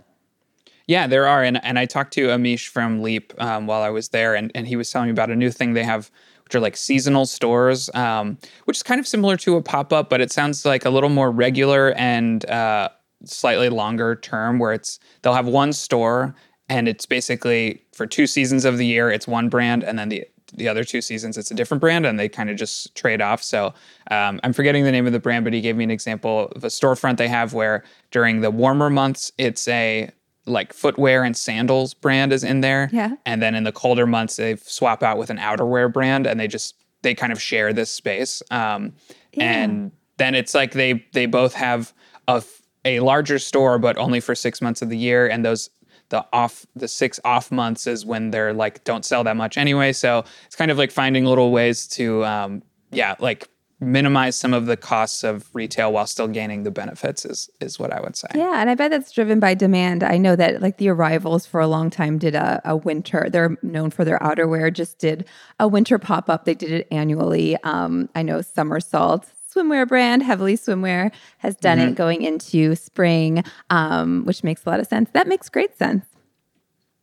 Yeah, 0.86 1.06
there 1.06 1.26
are, 1.26 1.42
and 1.42 1.62
and 1.62 1.78
I 1.78 1.84
talked 1.84 2.14
to 2.14 2.28
Amish 2.28 2.68
from 2.68 3.02
Leap 3.02 3.34
um, 3.38 3.66
while 3.66 3.82
I 3.82 3.90
was 3.90 4.08
there, 4.08 4.34
and 4.34 4.50
and 4.54 4.66
he 4.66 4.74
was 4.74 4.90
telling 4.90 5.08
me 5.08 5.12
about 5.12 5.30
a 5.30 5.36
new 5.36 5.50
thing 5.50 5.74
they 5.74 5.84
have, 5.84 6.10
which 6.48 6.54
are 6.54 6.60
like 6.60 6.78
seasonal 6.78 7.26
stores, 7.26 7.90
um, 7.92 8.38
which 8.64 8.78
is 8.78 8.82
kind 8.82 8.98
of 8.98 9.06
similar 9.06 9.36
to 9.36 9.56
a 9.56 9.62
pop 9.62 9.92
up, 9.92 10.08
but 10.08 10.22
it 10.22 10.32
sounds 10.32 10.64
like 10.64 10.86
a 10.86 10.90
little 10.90 11.10
more 11.10 11.30
regular 11.30 11.92
and 11.92 12.48
uh, 12.48 12.88
slightly 13.26 13.68
longer 13.68 14.16
term, 14.16 14.58
where 14.58 14.72
it's 14.72 14.98
they'll 15.20 15.34
have 15.34 15.46
one 15.46 15.74
store, 15.74 16.34
and 16.70 16.88
it's 16.88 17.04
basically 17.04 17.84
for 17.92 18.06
two 18.06 18.26
seasons 18.26 18.64
of 18.64 18.78
the 18.78 18.86
year, 18.86 19.10
it's 19.10 19.28
one 19.28 19.50
brand, 19.50 19.84
and 19.84 19.98
then 19.98 20.08
the 20.08 20.24
the 20.54 20.66
other 20.66 20.82
two 20.82 21.02
seasons 21.02 21.36
it's 21.36 21.50
a 21.50 21.54
different 21.54 21.78
brand 21.78 22.06
and 22.06 22.18
they 22.18 22.26
kind 22.26 22.48
of 22.48 22.56
just 22.56 22.94
trade 22.94 23.20
off. 23.20 23.42
So 23.42 23.74
um, 24.10 24.40
i'm 24.42 24.54
forgetting 24.54 24.84
the 24.84 24.90
name 24.90 25.06
of 25.06 25.12
the 25.12 25.18
brand 25.18 25.44
but 25.44 25.52
he 25.52 25.60
gave 25.60 25.76
me 25.76 25.84
an 25.84 25.90
example 25.90 26.50
of 26.56 26.64
a 26.64 26.68
storefront 26.68 27.18
they 27.18 27.28
have 27.28 27.52
where 27.52 27.84
during 28.12 28.40
the 28.40 28.50
warmer 28.50 28.88
months 28.88 29.30
it's 29.36 29.68
a 29.68 30.08
like 30.48 30.72
footwear 30.72 31.24
and 31.24 31.36
sandals 31.36 31.94
brand 31.94 32.32
is 32.32 32.42
in 32.42 32.60
there. 32.60 32.88
Yeah. 32.92 33.14
And 33.26 33.42
then 33.42 33.54
in 33.54 33.64
the 33.64 33.72
colder 33.72 34.06
months, 34.06 34.36
they 34.36 34.56
swap 34.56 35.02
out 35.02 35.18
with 35.18 35.30
an 35.30 35.38
outerwear 35.38 35.92
brand 35.92 36.26
and 36.26 36.40
they 36.40 36.48
just, 36.48 36.74
they 37.02 37.14
kind 37.14 37.32
of 37.32 37.40
share 37.40 37.72
this 37.72 37.90
space. 37.90 38.42
Um, 38.50 38.94
yeah. 39.32 39.44
And 39.44 39.92
then 40.16 40.34
it's 40.34 40.54
like 40.54 40.72
they, 40.72 41.06
they 41.12 41.26
both 41.26 41.54
have 41.54 41.92
a, 42.26 42.42
a 42.84 43.00
larger 43.00 43.38
store, 43.38 43.78
but 43.78 43.96
only 43.96 44.20
for 44.20 44.34
six 44.34 44.60
months 44.60 44.82
of 44.82 44.88
the 44.88 44.98
year. 44.98 45.28
And 45.28 45.44
those, 45.44 45.70
the 46.08 46.24
off, 46.32 46.66
the 46.74 46.88
six 46.88 47.20
off 47.24 47.52
months 47.52 47.86
is 47.86 48.06
when 48.06 48.30
they're 48.30 48.54
like, 48.54 48.82
don't 48.84 49.04
sell 49.04 49.22
that 49.24 49.36
much 49.36 49.56
anyway. 49.58 49.92
So 49.92 50.24
it's 50.46 50.56
kind 50.56 50.70
of 50.70 50.78
like 50.78 50.90
finding 50.90 51.24
little 51.24 51.52
ways 51.52 51.86
to, 51.88 52.24
um, 52.24 52.62
yeah, 52.90 53.14
like 53.20 53.48
minimize 53.80 54.36
some 54.36 54.52
of 54.52 54.66
the 54.66 54.76
costs 54.76 55.22
of 55.22 55.48
retail 55.54 55.92
while 55.92 56.06
still 56.06 56.28
gaining 56.28 56.64
the 56.64 56.70
benefits 56.70 57.24
is 57.24 57.48
is 57.60 57.78
what 57.78 57.92
I 57.92 58.00
would 58.00 58.16
say. 58.16 58.28
Yeah, 58.34 58.60
and 58.60 58.68
I 58.68 58.74
bet 58.74 58.90
that's 58.90 59.12
driven 59.12 59.40
by 59.40 59.54
demand. 59.54 60.02
I 60.02 60.16
know 60.16 60.34
that 60.36 60.60
like 60.60 60.78
the 60.78 60.88
arrivals 60.88 61.46
for 61.46 61.60
a 61.60 61.66
long 61.66 61.90
time 61.90 62.18
did 62.18 62.34
a, 62.34 62.60
a 62.64 62.76
winter. 62.76 63.28
They're 63.30 63.56
known 63.62 63.90
for 63.90 64.04
their 64.04 64.18
outerwear. 64.18 64.72
Just 64.72 64.98
did 64.98 65.26
a 65.60 65.68
winter 65.68 65.98
pop 65.98 66.28
up. 66.28 66.44
They 66.44 66.54
did 66.54 66.72
it 66.72 66.88
annually. 66.90 67.56
Um, 67.62 68.08
I 68.14 68.22
know 68.22 68.38
Summersalt 68.38 69.26
swimwear 69.52 69.88
brand, 69.88 70.22
Heavily 70.22 70.56
Swimwear, 70.56 71.10
has 71.38 71.56
done 71.56 71.78
mm-hmm. 71.78 71.88
it 71.88 71.94
going 71.94 72.22
into 72.22 72.74
spring, 72.74 73.42
um, 73.70 74.24
which 74.24 74.44
makes 74.44 74.64
a 74.66 74.68
lot 74.68 74.80
of 74.80 74.86
sense. 74.86 75.10
That 75.12 75.26
makes 75.26 75.48
great 75.48 75.76
sense. 75.76 76.04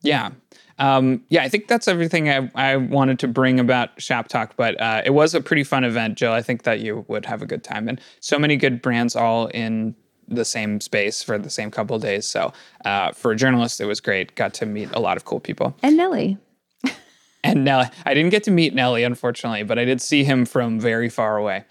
Yeah. 0.01 0.31
Um, 0.77 1.23
yeah, 1.29 1.43
I 1.43 1.49
think 1.49 1.67
that's 1.67 1.87
everything 1.87 2.29
I, 2.29 2.51
I, 2.53 2.75
wanted 2.75 3.19
to 3.19 3.29
bring 3.29 3.61
about 3.61 3.95
Shoptalk, 3.97 4.51
but 4.57 4.79
uh, 4.81 5.03
it 5.05 5.11
was 5.11 5.33
a 5.33 5.39
pretty 5.39 5.63
fun 5.63 5.85
event, 5.85 6.17
Jill. 6.17 6.33
I 6.33 6.41
think 6.41 6.63
that 6.63 6.81
you 6.81 7.05
would 7.07 7.25
have 7.25 7.41
a 7.41 7.45
good 7.45 7.63
time. 7.63 7.87
And 7.87 8.01
so 8.19 8.37
many 8.37 8.57
good 8.57 8.81
brands 8.81 9.15
all 9.15 9.47
in 9.47 9.95
the 10.27 10.43
same 10.43 10.81
space 10.81 11.23
for 11.23 11.37
the 11.37 11.49
same 11.49 11.71
couple 11.71 11.97
days. 11.99 12.25
So 12.25 12.51
uh, 12.83 13.11
for 13.11 13.31
a 13.31 13.35
journalist, 13.35 13.79
it 13.79 13.85
was 13.85 14.01
great. 14.01 14.35
Got 14.35 14.53
to 14.55 14.65
meet 14.65 14.89
a 14.91 14.99
lot 14.99 15.17
of 15.17 15.23
cool 15.23 15.39
people. 15.39 15.77
And 15.81 15.95
Nelly. 15.95 16.37
and 17.43 17.63
Nelly. 17.63 17.85
I 18.05 18.13
didn't 18.13 18.31
get 18.31 18.43
to 18.43 18.51
meet 18.51 18.73
Nelly, 18.73 19.03
unfortunately, 19.03 19.63
but 19.63 19.79
I 19.79 19.85
did 19.85 20.01
see 20.01 20.23
him 20.23 20.45
from 20.45 20.79
very 20.79 21.09
far 21.09 21.37
away. 21.37 21.63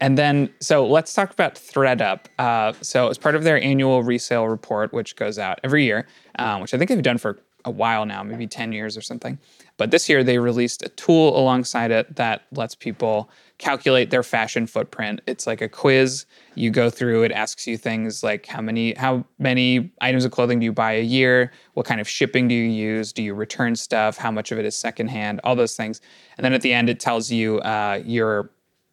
And 0.00 0.16
then, 0.16 0.50
so 0.60 0.86
let's 0.86 1.12
talk 1.12 1.32
about 1.32 1.54
ThredUp. 1.56 2.26
Uh, 2.38 2.72
so, 2.80 3.08
as 3.08 3.18
part 3.18 3.34
of 3.34 3.42
their 3.42 3.60
annual 3.60 4.04
resale 4.04 4.46
report, 4.46 4.92
which 4.92 5.16
goes 5.16 5.38
out 5.40 5.58
every 5.64 5.84
year, 5.84 6.06
um, 6.38 6.60
which 6.60 6.72
I 6.72 6.78
think 6.78 6.88
they've 6.88 7.02
done 7.02 7.18
for 7.18 7.40
a 7.68 7.70
while 7.70 8.06
now, 8.06 8.22
maybe 8.22 8.46
10 8.46 8.72
years 8.72 8.96
or 8.96 9.00
something. 9.00 9.38
But 9.76 9.92
this 9.92 10.08
year 10.08 10.24
they 10.24 10.38
released 10.38 10.82
a 10.82 10.88
tool 10.88 11.38
alongside 11.38 11.92
it 11.92 12.16
that 12.16 12.42
lets 12.50 12.74
people 12.74 13.30
calculate 13.58 14.10
their 14.10 14.22
fashion 14.22 14.66
footprint. 14.66 15.20
It's 15.26 15.46
like 15.46 15.60
a 15.60 15.68
quiz. 15.68 16.26
You 16.54 16.70
go 16.70 16.90
through, 16.90 17.22
it 17.24 17.32
asks 17.32 17.66
you 17.66 17.76
things 17.76 18.22
like 18.22 18.46
how 18.46 18.60
many 18.60 18.94
how 18.94 19.24
many 19.38 19.92
items 20.00 20.24
of 20.24 20.32
clothing 20.32 20.58
do 20.58 20.64
you 20.64 20.72
buy 20.72 20.92
a 20.92 21.02
year? 21.02 21.52
What 21.74 21.86
kind 21.86 22.00
of 22.00 22.08
shipping 22.08 22.48
do 22.48 22.54
you 22.54 22.68
use? 22.68 23.12
Do 23.12 23.22
you 23.22 23.34
return 23.34 23.76
stuff? 23.76 24.16
How 24.16 24.32
much 24.32 24.50
of 24.50 24.58
it 24.58 24.64
is 24.64 24.76
secondhand? 24.76 25.40
All 25.44 25.54
those 25.54 25.76
things. 25.76 26.00
And 26.36 26.44
then 26.44 26.54
at 26.54 26.62
the 26.62 26.72
end 26.72 26.88
it 26.88 26.98
tells 26.98 27.30
you 27.30 27.60
uh, 27.60 28.02
your 28.04 28.50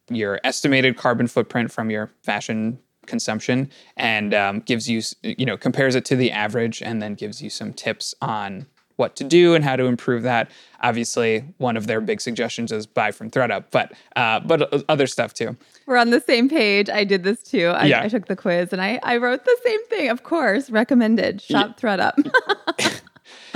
your 0.10 0.40
estimated 0.44 0.98
carbon 0.98 1.28
footprint 1.28 1.72
from 1.72 1.90
your 1.90 2.12
fashion 2.22 2.80
consumption 3.08 3.70
and 3.98 4.34
um, 4.34 4.60
gives 4.62 4.90
you 4.90 5.02
you 5.24 5.46
know 5.46 5.58
compares 5.58 5.96
it 5.96 6.06
to 6.06 6.16
the 6.16 6.32
average 6.32 6.82
and 6.82 7.02
then 7.02 7.16
gives 7.16 7.42
you 7.42 7.50
some 7.50 7.74
tips 7.74 8.14
on 8.22 8.66
what 8.98 9.16
to 9.18 9.24
do 9.24 9.54
and 9.56 9.64
how 9.64 9.76
to 9.76 9.86
improve 9.86 10.24
that. 10.24 10.50
Obviously 10.82 11.44
one 11.58 11.76
of 11.78 11.88
their 11.88 12.02
big 12.02 12.22
suggestions 12.22 12.72
is 12.72 12.86
buy 12.86 13.12
from 13.12 13.30
thredup 13.30 13.72
but 13.72 13.94
uh, 14.16 14.40
but 14.40 14.84
other 14.90 15.08
stuff 15.08 15.34
too. 15.34 15.56
We're 15.86 15.98
on 15.98 16.10
the 16.10 16.22
same 16.22 16.50
page. 16.50 16.90
I 16.90 17.04
did 17.04 17.24
this 17.24 17.44
too. 17.44 17.68
I, 17.68 17.86
yeah. 17.86 18.02
I 18.02 18.08
took 18.08 18.28
the 18.28 18.36
quiz 18.36 18.72
and 18.72 18.82
I, 18.82 19.00
I 19.04 19.18
wrote 19.18 19.46
the 19.46 19.58
same 19.64 19.86
thing 19.88 20.10
of 20.10 20.24
course 20.24 20.70
recommended 20.70 21.42
shop 21.42 21.68
yeah. 21.70 21.74
thredup. 21.74 22.18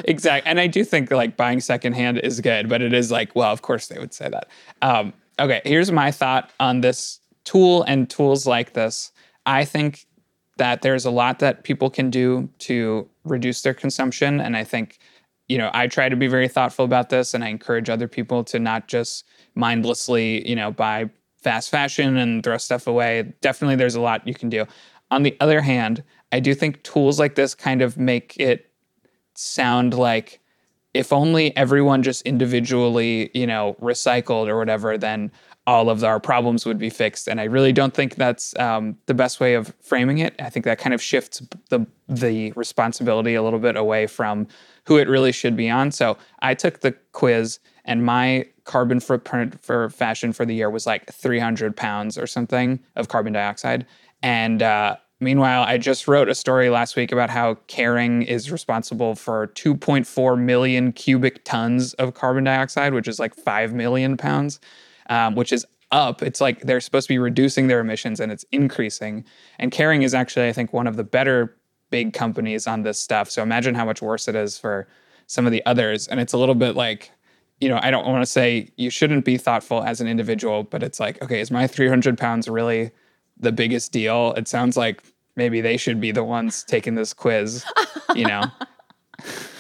Exactly 0.06 0.50
and 0.50 0.60
i 0.60 0.68
do 0.68 0.84
think 0.84 1.12
like 1.12 1.36
buying 1.36 1.60
secondhand 1.60 2.20
is 2.20 2.40
good 2.40 2.70
but 2.70 2.82
it 2.82 2.94
is 2.94 3.12
like 3.12 3.36
well 3.36 3.52
of 3.52 3.62
course 3.62 3.88
they 3.88 4.00
would 4.00 4.14
say 4.14 4.30
that. 4.30 4.48
Um, 4.82 5.14
okay 5.40 5.62
here's 5.66 5.92
my 5.92 6.10
thought 6.12 6.50
on 6.60 6.82
this 6.82 7.20
tool 7.44 7.84
and 7.84 8.10
tools 8.10 8.48
like 8.48 8.74
this 8.74 9.12
I 9.50 9.66
think 9.66 10.06
that 10.58 10.84
there's 10.84 11.06
a 11.06 11.12
lot 11.12 11.40
that 11.40 11.64
people 11.64 11.90
can 11.90 12.12
do 12.12 12.50
to 12.60 13.10
reduce 13.24 13.64
their 13.64 13.74
consumption. 13.74 14.40
And 14.40 14.56
I 14.56 14.64
think, 14.64 15.00
you 15.48 15.58
know, 15.58 15.72
I 15.74 15.88
try 15.88 16.08
to 16.08 16.16
be 16.16 16.28
very 16.28 16.48
thoughtful 16.48 16.86
about 16.86 17.10
this 17.10 17.34
and 17.34 17.44
I 17.44 17.48
encourage 17.48 17.90
other 17.90 18.08
people 18.08 18.44
to 18.44 18.60
not 18.60 18.88
just 18.88 19.26
mindlessly, 19.56 20.48
you 20.48 20.56
know, 20.56 20.70
buy 20.70 21.10
fast 21.42 21.72
fashion 21.72 22.18
and 22.18 22.44
throw 22.44 22.58
stuff 22.58 22.86
away. 22.86 23.34
Definitely 23.42 23.78
there's 23.78 23.96
a 23.96 24.02
lot 24.02 24.28
you 24.28 24.36
can 24.36 24.50
do. 24.50 24.66
On 25.10 25.24
the 25.24 25.36
other 25.40 25.62
hand, 25.62 26.04
I 26.32 26.40
do 26.40 26.54
think 26.54 26.84
tools 26.84 27.18
like 27.18 27.34
this 27.34 27.56
kind 27.56 27.82
of 27.82 27.98
make 27.98 28.38
it 28.38 28.70
sound 29.34 29.96
like 29.96 30.40
if 30.94 31.12
only 31.12 31.56
everyone 31.58 32.04
just 32.04 32.22
individually, 32.24 33.32
you 33.34 33.48
know, 33.48 33.76
recycled 33.82 34.48
or 34.48 34.58
whatever, 34.60 34.96
then 34.96 35.32
all 35.70 35.88
of 35.88 36.04
our 36.04 36.20
problems 36.20 36.66
would 36.66 36.80
be 36.80 36.90
fixed. 36.90 37.28
And 37.28 37.40
I 37.40 37.44
really 37.44 37.72
don't 37.72 37.94
think 37.94 38.16
that's 38.16 38.58
um, 38.58 38.98
the 39.06 39.14
best 39.14 39.40
way 39.40 39.54
of 39.54 39.72
framing 39.82 40.18
it. 40.18 40.34
I 40.40 40.50
think 40.50 40.66
that 40.66 40.80
kind 40.80 40.96
of 40.96 41.02
shifts 41.02 41.44
the 41.70 41.86
the 42.08 42.52
responsibility 42.54 43.36
a 43.36 43.44
little 43.44 43.60
bit 43.60 43.78
away 43.78 44.08
from 44.08 44.48
who 44.86 44.98
it 44.98 45.08
really 45.08 45.32
should 45.32 45.56
be 45.56 45.70
on. 45.70 45.92
So 45.92 46.18
I 46.40 46.56
took 46.56 46.80
the 46.80 46.94
quiz, 47.12 47.60
and 47.86 48.04
my 48.04 48.48
carbon 48.64 49.00
footprint 49.00 49.64
for 49.64 49.92
fashion 49.92 50.34
for 50.34 50.44
the 50.44 50.56
year 50.56 50.72
was 50.72 50.88
like 50.88 51.06
300 51.14 51.78
pounds 51.78 52.18
or 52.18 52.26
something 52.26 52.80
of 52.96 53.08
carbon 53.08 53.34
dioxide. 53.34 53.86
And 54.24 54.64
uh, 54.64 54.96
meanwhile, 55.20 55.62
I 55.62 55.78
just 55.78 56.08
wrote 56.08 56.30
a 56.30 56.36
story 56.36 56.72
last 56.72 56.96
week 56.96 57.12
about 57.12 57.30
how 57.30 57.56
Kering 57.68 58.26
is 58.26 58.52
responsible 58.52 59.14
for 59.14 59.50
2.4 59.50 60.40
million 60.40 60.94
cubic 60.94 61.44
tons 61.44 61.94
of 61.96 62.16
carbon 62.16 62.46
dioxide, 62.46 62.96
which 62.96 63.08
is 63.08 63.20
like 63.20 63.36
5 63.36 63.72
million 63.72 64.18
pounds 64.18 64.60
um, 65.10 65.36
which 65.36 65.52
is 65.52 65.66
up. 65.92 66.22
It's 66.22 66.40
like 66.40 66.62
they're 66.62 66.80
supposed 66.80 67.08
to 67.08 67.14
be 67.14 67.20
reducing 67.20 67.68
their 67.68 67.80
emissions 67.80 68.20
and 68.20 68.32
it's 68.32 68.46
increasing. 68.52 69.26
And 69.58 69.72
Kering 69.72 70.04
is 70.04 70.14
actually, 70.14 70.48
I 70.48 70.54
think, 70.54 70.72
one 70.72 70.88
of 70.88 70.96
the 70.96 71.04
better 71.04 71.58
big 71.90 72.14
companies 72.14 72.68
on 72.68 72.84
this 72.84 73.00
stuff. 73.00 73.30
So 73.30 73.42
imagine 73.42 73.76
how 73.76 73.86
much 73.86 74.02
worse 74.02 74.28
it 74.28 74.36
is 74.36 74.58
for 74.58 74.88
some 75.28 75.46
of 75.46 75.52
the 75.52 75.66
others. 75.66 76.08
And 76.08 76.20
it's 76.20 76.34
a 76.34 76.38
little 76.38 76.56
bit 76.56 76.76
like, 76.76 77.12
you 77.60 77.68
know, 77.68 77.80
I 77.82 77.92
don't 77.92 78.06
want 78.06 78.22
to 78.22 78.32
say 78.32 78.72
you 78.78 78.90
shouldn't 78.90 79.26
be 79.26 79.38
thoughtful 79.38 79.84
as 79.84 80.00
an 80.00 80.08
individual, 80.08 80.64
but 80.64 80.84
it's 80.84 81.00
like, 81.00 81.22
okay, 81.22 81.42
is 81.42 81.52
my 81.52 81.68
300 81.68 82.18
pounds 82.18 82.48
really 82.48 82.92
the 83.38 83.52
biggest 83.52 83.92
deal? 83.92 84.34
It 84.38 84.48
sounds 84.48 84.78
like 84.78 85.04
maybe 85.36 85.60
they 85.62 85.78
should 85.78 86.00
be 86.00 86.12
the 86.12 86.24
ones 86.24 86.64
taking 86.64 86.96
this 86.96 87.14
quiz, 87.14 87.66
you 88.16 88.26
know? 88.26 88.44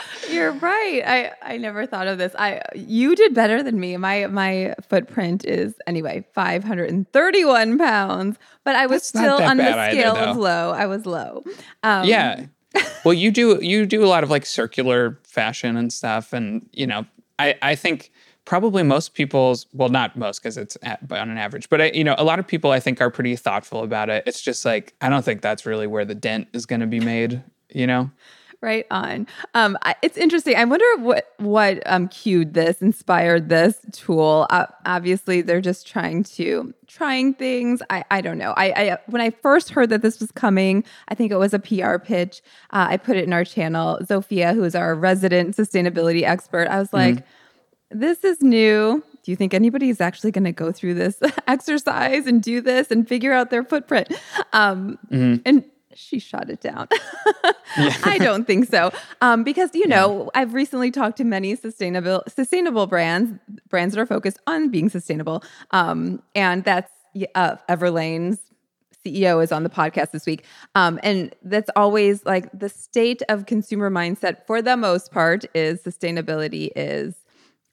You're 0.30 0.52
right. 0.52 1.02
I 1.06 1.32
I 1.42 1.56
never 1.56 1.86
thought 1.86 2.06
of 2.06 2.18
this. 2.18 2.34
I 2.38 2.62
you 2.74 3.14
did 3.14 3.34
better 3.34 3.62
than 3.62 3.78
me. 3.80 3.96
My 3.96 4.26
my 4.26 4.74
footprint 4.88 5.44
is 5.44 5.74
anyway 5.86 6.24
531 6.34 7.78
pounds, 7.78 8.38
but 8.64 8.76
I 8.76 8.86
was 8.86 9.10
That's 9.10 9.24
still 9.24 9.42
on 9.42 9.56
the 9.56 9.64
bad 9.64 9.78
either, 9.78 10.00
scale 10.00 10.16
of 10.16 10.36
low. 10.36 10.70
I 10.70 10.86
was 10.86 11.06
low. 11.06 11.44
Um, 11.82 12.06
yeah. 12.06 12.46
Well, 13.04 13.14
you 13.14 13.32
do 13.32 13.58
you 13.60 13.84
do 13.84 14.04
a 14.04 14.06
lot 14.06 14.22
of 14.22 14.30
like 14.30 14.46
circular 14.46 15.18
fashion 15.24 15.76
and 15.76 15.92
stuff, 15.92 16.32
and 16.32 16.68
you 16.72 16.86
know, 16.86 17.04
I 17.36 17.56
I 17.60 17.74
think 17.74 18.12
probably 18.44 18.82
most 18.82 19.14
people's 19.14 19.66
well, 19.72 19.88
not 19.88 20.16
most 20.16 20.40
because 20.40 20.56
it's 20.56 20.78
at, 20.82 21.00
on 21.10 21.28
an 21.28 21.36
average, 21.36 21.68
but 21.68 21.80
I, 21.80 21.90
you 21.92 22.04
know, 22.04 22.14
a 22.16 22.24
lot 22.24 22.38
of 22.38 22.46
people 22.46 22.70
I 22.70 22.78
think 22.80 23.00
are 23.00 23.10
pretty 23.10 23.34
thoughtful 23.36 23.82
about 23.82 24.08
it. 24.08 24.22
It's 24.24 24.40
just 24.40 24.64
like 24.64 24.94
I 25.00 25.08
don't 25.08 25.24
think 25.24 25.42
that's 25.42 25.66
really 25.66 25.88
where 25.88 26.04
the 26.04 26.14
dent 26.14 26.48
is 26.52 26.64
going 26.64 26.80
to 26.80 26.86
be 26.86 27.00
made. 27.00 27.42
You 27.74 27.86
know. 27.86 28.10
Right 28.62 28.86
on. 28.92 29.26
Um, 29.54 29.76
I, 29.82 29.96
it's 30.02 30.16
interesting. 30.16 30.54
I 30.54 30.64
wonder 30.64 30.84
what 30.98 31.34
what 31.38 31.82
um, 31.84 32.06
cued 32.06 32.54
this, 32.54 32.80
inspired 32.80 33.48
this 33.48 33.76
tool. 33.90 34.46
Uh, 34.50 34.66
obviously, 34.86 35.42
they're 35.42 35.60
just 35.60 35.84
trying 35.84 36.22
to 36.24 36.72
trying 36.86 37.34
things. 37.34 37.82
I 37.90 38.04
I 38.12 38.20
don't 38.20 38.38
know. 38.38 38.54
I, 38.56 38.66
I 38.66 38.98
when 39.06 39.20
I 39.20 39.30
first 39.30 39.70
heard 39.70 39.90
that 39.90 40.02
this 40.02 40.20
was 40.20 40.30
coming, 40.30 40.84
I 41.08 41.16
think 41.16 41.32
it 41.32 41.38
was 41.38 41.52
a 41.52 41.58
PR 41.58 41.98
pitch. 41.98 42.40
Uh, 42.70 42.86
I 42.90 42.98
put 42.98 43.16
it 43.16 43.24
in 43.24 43.32
our 43.32 43.44
channel. 43.44 43.98
Zofia, 44.02 44.54
who 44.54 44.62
is 44.62 44.76
our 44.76 44.94
resident 44.94 45.56
sustainability 45.56 46.22
expert, 46.22 46.68
I 46.68 46.78
was 46.78 46.92
like, 46.92 47.24
"This 47.90 48.22
is 48.22 48.42
new." 48.42 49.02
Do 49.24 49.30
you 49.30 49.36
think 49.36 49.54
anybody 49.54 49.88
is 49.88 50.00
actually 50.00 50.30
going 50.30 50.44
to 50.44 50.52
go 50.52 50.70
through 50.70 50.94
this 50.94 51.20
exercise 51.48 52.26
and 52.28 52.40
do 52.42 52.60
this 52.60 52.92
and 52.92 53.08
figure 53.08 53.32
out 53.32 53.50
their 53.50 53.64
footprint? 53.64 54.12
Um, 54.52 54.98
And 55.44 55.64
she 55.94 56.18
shot 56.18 56.50
it 56.50 56.60
down. 56.60 56.88
I 57.76 58.18
don't 58.18 58.46
think 58.46 58.68
so. 58.68 58.92
Um, 59.20 59.44
because 59.44 59.70
you 59.74 59.86
know, 59.86 60.30
I've 60.34 60.54
recently 60.54 60.90
talked 60.90 61.16
to 61.18 61.24
many 61.24 61.56
sustainable 61.56 62.22
sustainable 62.28 62.86
brands, 62.86 63.38
brands 63.68 63.94
that 63.94 64.00
are 64.00 64.06
focused 64.06 64.38
on 64.46 64.70
being 64.70 64.88
sustainable. 64.88 65.42
Um, 65.70 66.22
and 66.34 66.64
that's 66.64 66.90
uh, 67.34 67.56
Everlane's 67.68 68.38
CEO 69.04 69.42
is 69.42 69.52
on 69.52 69.62
the 69.62 69.70
podcast 69.70 70.12
this 70.12 70.26
week. 70.26 70.44
Um, 70.74 71.00
and 71.02 71.34
that's 71.42 71.70
always 71.76 72.24
like 72.24 72.48
the 72.52 72.68
state 72.68 73.22
of 73.28 73.46
consumer 73.46 73.90
mindset 73.90 74.46
for 74.46 74.62
the 74.62 74.76
most 74.76 75.12
part 75.12 75.44
is 75.54 75.82
sustainability 75.82 76.70
is 76.76 77.14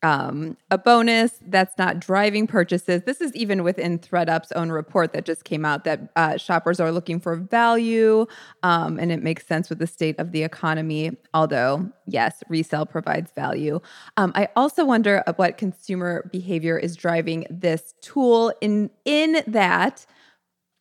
um, 0.02 0.56
a 0.72 0.78
bonus 0.78 1.40
that's 1.48 1.78
not 1.78 2.00
driving 2.00 2.48
purchases. 2.48 3.04
This 3.04 3.20
is 3.20 3.36
even 3.36 3.64
within 3.64 4.00
ThredUp's 4.00 4.52
own 4.54 4.72
report 4.72 5.14
that 5.14 5.26
just 5.26 5.44
came 5.44 5.66
out 5.66 5.84
that 5.84 6.10
uh, 6.16 6.38
shoppers 6.38 6.80
are 6.80 6.92
looking 6.92 7.20
for 7.20 7.36
value, 7.36 8.26
um, 8.64 8.98
and 8.98 9.12
it 9.12 9.22
makes 9.22 9.46
sense 9.46 9.70
with 9.70 9.80
the 9.80 9.88
state 9.88 10.18
of 10.18 10.32
the 10.32 10.44
economy. 10.44 11.18
Although, 11.34 11.92
yes, 12.06 12.44
resale 12.48 12.86
provides 12.86 13.32
value. 13.32 13.80
Um, 14.18 14.32
I 14.36 14.48
also 14.56 14.86
wonder 14.86 15.24
what 15.36 15.58
consumer 15.58 16.30
behavior 16.32 16.78
is 16.78 16.96
driving 16.96 17.46
this 17.50 17.94
tool 18.02 18.54
in 18.62 18.90
in 19.06 19.44
that 19.48 20.06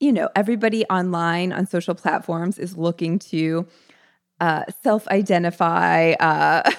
you 0.01 0.13
know 0.13 0.29
everybody 0.37 0.85
online 0.87 1.53
on 1.53 1.67
social 1.67 1.95
platforms 1.95 2.59
is 2.59 2.77
looking 2.77 3.19
to 3.19 3.67
uh, 4.41 4.65
self-identify, 4.83 6.13
uh, 6.13 6.71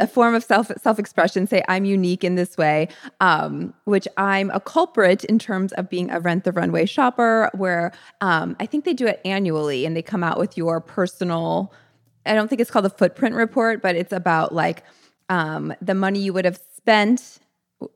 a 0.00 0.06
form 0.06 0.34
of 0.34 0.42
self 0.42 0.70
self-expression. 0.82 1.46
Say 1.46 1.62
I'm 1.68 1.84
unique 1.84 2.24
in 2.24 2.34
this 2.34 2.56
way, 2.56 2.88
um, 3.20 3.74
which 3.84 4.08
I'm 4.16 4.50
a 4.50 4.60
culprit 4.60 5.24
in 5.24 5.38
terms 5.38 5.72
of 5.74 5.88
being 5.88 6.10
a 6.10 6.20
rent 6.20 6.44
the 6.44 6.52
runway 6.52 6.86
shopper. 6.86 7.50
Where 7.54 7.92
um, 8.20 8.56
I 8.60 8.66
think 8.66 8.84
they 8.84 8.94
do 8.94 9.06
it 9.06 9.20
annually, 9.24 9.86
and 9.86 9.96
they 9.96 10.02
come 10.02 10.24
out 10.24 10.38
with 10.38 10.56
your 10.56 10.80
personal. 10.80 11.72
I 12.24 12.34
don't 12.34 12.48
think 12.48 12.60
it's 12.60 12.70
called 12.70 12.86
a 12.86 12.90
footprint 12.90 13.36
report, 13.36 13.82
but 13.82 13.94
it's 13.94 14.12
about 14.12 14.52
like 14.52 14.82
um, 15.28 15.72
the 15.80 15.94
money 15.94 16.20
you 16.20 16.32
would 16.32 16.44
have 16.44 16.60
spent 16.76 17.38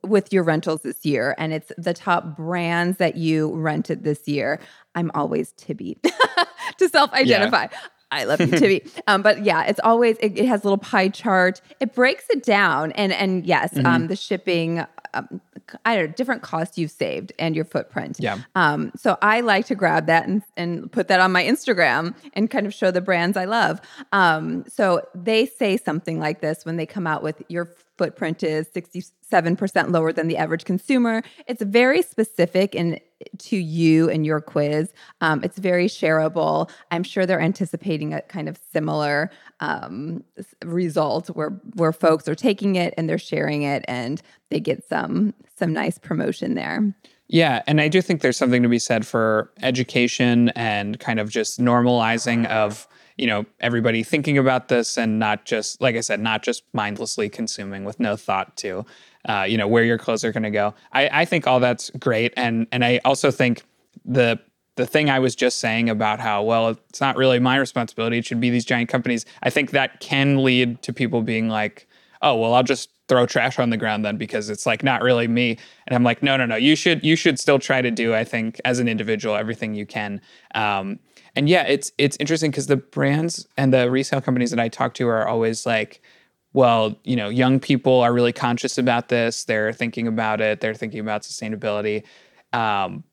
with 0.03 0.33
your 0.33 0.43
rentals 0.43 0.83
this 0.83 1.07
year 1.07 1.35
and 1.39 1.53
it's 1.55 1.73
the 1.79 1.95
top 1.95 2.37
brands 2.37 2.99
that 2.99 3.17
you 3.17 3.51
rented 3.55 4.05
this 4.05 4.29
year 4.29 4.61
i'm 4.95 5.11
always 5.15 5.53
Tibi 5.53 5.97
to 6.79 6.89
self-identify 6.89 7.69
I 8.11 8.25
love 8.25 8.41
you, 8.41 8.47
Tibi. 8.49 8.83
Um, 9.07 9.23
but 9.23 9.45
yeah, 9.45 9.65
it's 9.65 9.81
always 9.83 10.17
it, 10.19 10.39
it 10.39 10.47
has 10.47 10.63
a 10.63 10.65
little 10.65 10.79
pie 10.79 11.09
chart. 11.09 11.61
It 11.81 11.95
breaks 11.95 12.27
it 12.31 12.45
down, 12.45 12.93
and 12.93 13.13
and 13.13 13.45
yes, 13.45 13.77
um, 13.85 14.07
the 14.07 14.15
shipping, 14.17 14.85
um, 15.15 15.41
I 15.85 15.97
don't 15.97 16.07
know, 16.07 16.13
different 16.13 16.43
costs 16.43 16.79
you've 16.79 16.91
saved 16.91 17.33
and 17.39 17.57
your 17.57 17.65
footprint. 17.65 18.19
Yeah. 18.21 18.39
Um, 18.55 18.93
so 18.97 19.17
I 19.23 19.41
like 19.41 19.67
to 19.67 19.75
grab 19.75 20.07
that 20.07 20.29
and 20.29 20.43
and 20.57 20.93
put 20.93 21.09
that 21.09 21.21
on 21.21 21.33
my 21.33 21.43
Instagram 21.43 22.15
and 22.35 22.51
kind 22.51 22.67
of 22.67 22.75
show 22.75 22.91
the 22.91 23.01
brands 23.01 23.37
I 23.37 23.47
love. 23.47 23.81
Um, 24.13 24.65
so 24.69 25.07
they 25.15 25.47
say 25.47 25.77
something 25.77 26.21
like 26.21 26.41
this 26.41 26.65
when 26.65 26.77
they 26.77 26.87
come 26.87 27.07
out 27.07 27.23
with 27.23 27.43
your 27.49 27.69
footprint 28.01 28.43
is 28.43 28.67
67% 28.69 29.93
lower 29.93 30.11
than 30.11 30.27
the 30.27 30.39
average 30.39 30.65
consumer. 30.65 31.23
It's 31.47 31.61
very 31.61 32.01
specific 32.01 32.75
and 32.75 32.99
to 33.37 33.59
you 33.59 34.09
and 34.09 34.25
your 34.25 34.41
quiz. 34.41 34.95
Um, 35.21 35.45
it's 35.45 35.59
very 35.59 35.87
shareable. 35.87 36.71
I'm 36.91 37.03
sure 37.03 37.27
they're 37.27 37.43
anticipating 37.43 38.15
a 38.15 38.23
kind 38.23 38.49
of 38.49 38.59
similar 38.73 39.31
um, 39.61 40.25
result 40.65 41.27
where 41.29 41.51
where 41.75 41.93
folks 41.93 42.27
are 42.27 42.35
taking 42.35 42.77
it 42.77 42.95
and 42.97 43.07
they're 43.07 43.19
sharing 43.19 43.65
it 43.65 43.85
and 43.87 44.23
they 44.49 44.61
get 44.61 44.83
some 44.89 45.35
some 45.59 45.75
nice 45.75 45.99
promotion 45.99 46.55
there. 46.55 46.95
Yeah, 47.33 47.63
and 47.69 47.81
I 47.81 47.87
do 47.87 48.03
think 48.03 48.23
there's 48.23 48.37
something 48.37 48.65
to 48.65 48.69
be 48.69 48.81
said 48.81 49.07
for 49.07 49.53
education 49.63 50.49
and 50.51 50.99
kind 50.99 51.21
of 51.21 51.31
just 51.31 51.61
normalizing 51.61 52.45
of 52.47 52.89
you 53.17 53.29
know 53.29 53.47
everybody 53.61 54.03
thinking 54.03 54.37
about 54.37 54.67
this 54.67 54.99
and 54.99 55.21
not 55.21 55.45
just 55.45 55.81
like 55.81 55.95
I 55.95 56.01
said, 56.01 56.19
not 56.19 56.43
just 56.43 56.65
mindlessly 56.73 57.29
consuming 57.29 57.85
with 57.85 58.01
no 58.01 58.17
thought 58.17 58.57
to 58.59 58.85
uh, 59.29 59.47
you 59.49 59.57
know 59.57 59.69
where 59.69 59.85
your 59.85 59.97
clothes 59.97 60.25
are 60.25 60.33
going 60.33 60.43
to 60.43 60.51
go. 60.51 60.75
I, 60.93 61.09
I 61.21 61.25
think 61.25 61.47
all 61.47 61.61
that's 61.61 61.91
great, 61.91 62.35
and 62.37 62.67
and 62.73 62.85
I 62.85 63.01
also 63.05 63.31
think 63.31 63.63
the 64.05 64.41
the 64.75 64.87
thing 64.87 65.09
I 65.09 65.21
was 65.21 65.37
just 65.37 65.59
saying 65.59 65.89
about 65.89 66.19
how 66.19 66.43
well 66.43 66.69
it's 66.89 67.01
not 67.01 67.17
really 67.17 67.39
my 67.39 67.57
responsibility; 67.59 68.19
it 68.19 68.25
should 68.25 68.41
be 68.41 68.51
these 68.51 68.65
giant 68.65 68.89
companies. 68.89 69.25
I 69.41 69.51
think 69.51 69.71
that 69.71 70.01
can 70.01 70.43
lead 70.43 70.83
to 70.83 70.93
people 70.93 71.23
being 71.23 71.49
like, 71.49 71.87
oh 72.23 72.37
well, 72.37 72.55
I'll 72.55 72.63
just 72.63 72.91
throw 73.09 73.27
trash 73.27 73.59
on 73.59 73.71
the 73.71 73.77
ground 73.77 74.05
then 74.05 74.17
because 74.17 74.49
it's 74.49 74.67
like 74.67 74.85
not 74.85 75.03
really 75.03 75.27
me. 75.27 75.59
And 75.87 75.97
i'm 75.97 76.05
like 76.05 76.23
no 76.23 76.37
no 76.37 76.47
no 76.47 76.55
you 76.55 76.77
should 76.77 77.03
you 77.05 77.17
should 77.17 77.41
still 77.41 77.59
try 77.59 77.83
to 77.83 77.91
do 77.91 78.15
i 78.15 78.23
think 78.23 78.61
as 78.65 78.79
an 78.79 78.87
individual 78.87 79.35
everything 79.35 79.75
you 79.75 79.85
can. 79.85 80.21
Um, 80.55 81.01
and 81.35 81.49
yeah 81.49 81.65
it's 81.65 81.91
it's 81.99 82.17
interesting 82.21 82.53
because 82.53 82.69
the 82.69 82.77
brands 82.77 83.49
and 83.57 83.75
the 83.75 83.91
resale 83.91 84.21
companies 84.21 84.51
that 84.51 84.61
i 84.61 84.69
talk 84.69 84.95
to 84.95 85.09
are 85.09 85.27
always 85.27 85.67
like 85.67 86.03
well 86.53 86.97
you 87.03 87.17
know 87.17 87.29
young 87.29 87.59
people 87.59 88.01
are 88.01 88.13
really 88.13 88.33
conscious 88.33 88.79
about 88.79 89.09
this. 89.09 89.45
They're 89.45 89.73
thinking 89.73 90.07
about 90.07 90.41
it. 90.41 90.61
They're 90.61 90.75
thinking 90.75 91.01
about 91.01 91.23
sustainability. 91.23 92.05
Um, 92.53 93.05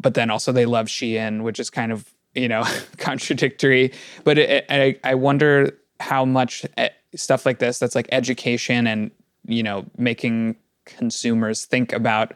but 0.00 0.14
then 0.14 0.30
also 0.30 0.52
they 0.52 0.66
love 0.66 0.86
Shein, 0.86 1.42
which 1.42 1.58
is 1.58 1.70
kind 1.70 1.90
of 1.90 2.08
you 2.34 2.48
know 2.48 2.64
contradictory. 2.98 3.92
But 4.22 4.38
it, 4.38 4.66
I 4.68 4.96
I 5.02 5.14
wonder 5.14 5.76
how 6.00 6.24
much 6.24 6.66
eh, 6.76 6.90
stuff 7.14 7.46
like 7.46 7.58
this 7.58 7.78
that's 7.78 7.94
like 7.94 8.08
education 8.12 8.86
and 8.86 9.10
you 9.46 9.62
know 9.62 9.84
making 9.96 10.56
consumers 10.84 11.64
think 11.64 11.92
about 11.92 12.32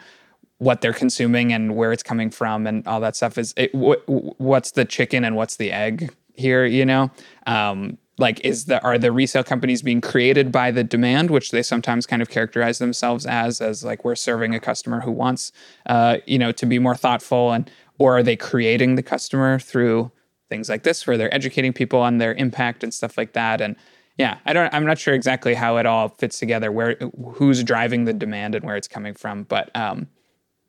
what 0.59 0.81
they're 0.81 0.93
consuming 0.93 1.53
and 1.53 1.77
where 1.77 1.93
it's 1.93 2.03
coming 2.03 2.31
from 2.31 2.67
and 2.67 2.87
all 2.87 3.01
that 3.01 3.15
stuff 3.15 3.39
is 3.39 3.55
it, 3.57 3.71
wh- 3.75 4.03
wh- 4.11 4.41
what's 4.41 4.73
the 4.73 4.85
chicken 4.85 5.25
and 5.25 5.37
what's 5.37 5.57
the 5.57 5.73
egg 5.73 6.15
here 6.35 6.65
you 6.65 6.85
know? 6.85 7.11
Um, 7.47 7.99
like 8.21 8.41
is 8.45 8.65
the 8.65 8.83
are 8.83 8.99
the 8.99 9.13
resale 9.13 9.45
companies 9.45 9.81
being 9.81 10.01
created 10.01 10.51
by 10.51 10.73
the 10.73 10.83
demand 10.83 11.31
which 11.31 11.53
they 11.53 11.63
sometimes 11.63 12.05
kind 12.05 12.21
of 12.21 12.29
characterize 12.29 12.79
themselves 12.79 13.25
as 13.27 13.61
as 13.61 13.85
like 13.85 14.05
we're 14.05 14.17
serving 14.17 14.57
a 14.57 14.61
customer 14.61 15.01
who 15.01 15.13
wants 15.13 15.53
uh, 15.87 16.17
you 16.27 16.37
know 16.37 16.51
to 16.51 16.67
be 16.67 16.81
more 16.81 16.97
thoughtful 16.97 17.53
and 17.53 17.71
or 17.99 18.19
are 18.19 18.23
they 18.23 18.37
creating 18.37 18.95
the 18.95 19.03
customer 19.03 19.59
through 19.59 20.11
things 20.49 20.69
like 20.69 20.83
this 20.83 21.07
where 21.07 21.17
they're 21.17 21.35
educating 21.35 21.73
people 21.73 22.01
on 22.01 22.19
their 22.19 22.35
impact 22.35 22.83
and 22.83 22.95
stuff 22.95 23.19
like 23.19 23.33
that? 23.33 23.61
And 23.61 23.77
yeah 24.19 24.39
i 24.45 24.53
don't 24.53 24.73
i'm 24.75 24.85
not 24.85 24.99
sure 24.99 25.15
exactly 25.15 25.55
how 25.55 25.77
it 25.77 25.87
all 25.87 26.09
fits 26.09 26.39
together 26.39 26.71
where 26.71 26.97
who's 27.35 27.63
driving 27.65 28.05
the 28.05 28.13
demand 28.13 28.55
and 28.55 28.65
where 28.65 28.77
it's 28.77 28.89
coming 28.89 29.15
from 29.15 29.45
but 29.45 29.75
um 29.75 30.07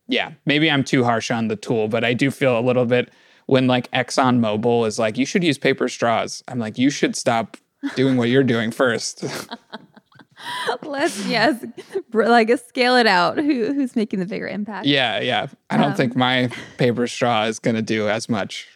yeah 0.07 0.31
maybe 0.45 0.71
i'm 0.71 0.83
too 0.83 1.03
harsh 1.03 1.29
on 1.31 1.47
the 1.47 1.55
tool 1.55 1.87
but 1.87 2.03
i 2.03 2.13
do 2.13 2.31
feel 2.31 2.57
a 2.57 2.61
little 2.61 2.85
bit 2.85 3.11
when 3.47 3.67
like 3.67 3.89
exxon 3.91 4.39
mobil 4.39 4.87
is 4.87 4.97
like 4.97 5.17
you 5.17 5.25
should 5.25 5.43
use 5.43 5.57
paper 5.57 5.87
straws 5.89 6.43
i'm 6.47 6.59
like 6.59 6.77
you 6.77 6.89
should 6.89 7.15
stop 7.15 7.57
doing 7.95 8.17
what 8.17 8.29
you're 8.29 8.43
doing 8.43 8.71
first 8.71 9.25
Let's 10.83 11.25
yes, 11.25 11.63
like 12.13 12.49
scale 12.67 12.95
it 12.95 13.07
out. 13.07 13.37
Who 13.37 13.73
who's 13.73 13.95
making 13.95 14.19
the 14.19 14.25
bigger 14.25 14.47
impact? 14.47 14.85
yeah 14.85 15.19
yeah 15.19 15.47
i 15.69 15.77
don't 15.77 15.97
think 15.97 16.15
my 16.15 16.49
paper 16.77 17.07
straw 17.07 17.43
is 17.45 17.59
going 17.59 17.75
to 17.75 17.81
do 17.81 18.07
as 18.07 18.29
much 18.29 18.67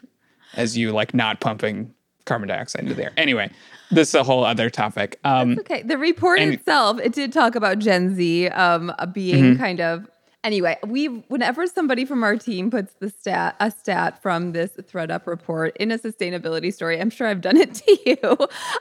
as 0.56 0.78
you 0.78 0.92
like 0.92 1.14
not 1.14 1.40
pumping 1.40 1.94
carbon 2.26 2.48
dioxide 2.48 2.84
into 2.84 2.94
the 2.94 3.06
air 3.06 3.14
anyway 3.18 3.50
this 3.94 4.10
is 4.10 4.16
a 4.16 4.24
whole 4.24 4.44
other 4.44 4.70
topic 4.70 5.20
um 5.24 5.58
Okay. 5.60 5.82
The 5.84 5.98
report 5.98 6.40
And- 6.40 6.54
itself, 6.54 7.00
it 7.00 7.14
did 7.14 7.32
talk 7.34 7.56
about 7.56 7.80
Gen 7.80 8.16
Z 8.16 8.48
um, 8.50 8.94
uh, 9.00 9.06
being 9.06 9.44
Mm-hmm. 9.44 9.62
kind 9.62 9.80
of 9.82 10.10
anyway, 10.46 10.78
we 10.86 11.06
whenever 11.30 11.66
somebody 11.68 12.04
from 12.04 12.22
our 12.22 12.36
team 12.36 12.70
puts 12.70 12.94
the 13.00 13.10
stat 13.10 13.56
a 13.62 13.72
stat 13.72 14.22
from 14.22 14.52
this 14.52 14.72
ThredUp 14.74 15.26
report 15.26 15.78
in 15.78 15.90
a 15.90 15.98
sustainability 15.98 16.74
story, 16.74 17.00
I'm 17.00 17.10
sure 17.10 17.28
I've 17.28 17.40
done 17.40 17.56
it 17.56 17.74
to 17.84 17.98
you. 18.06 18.18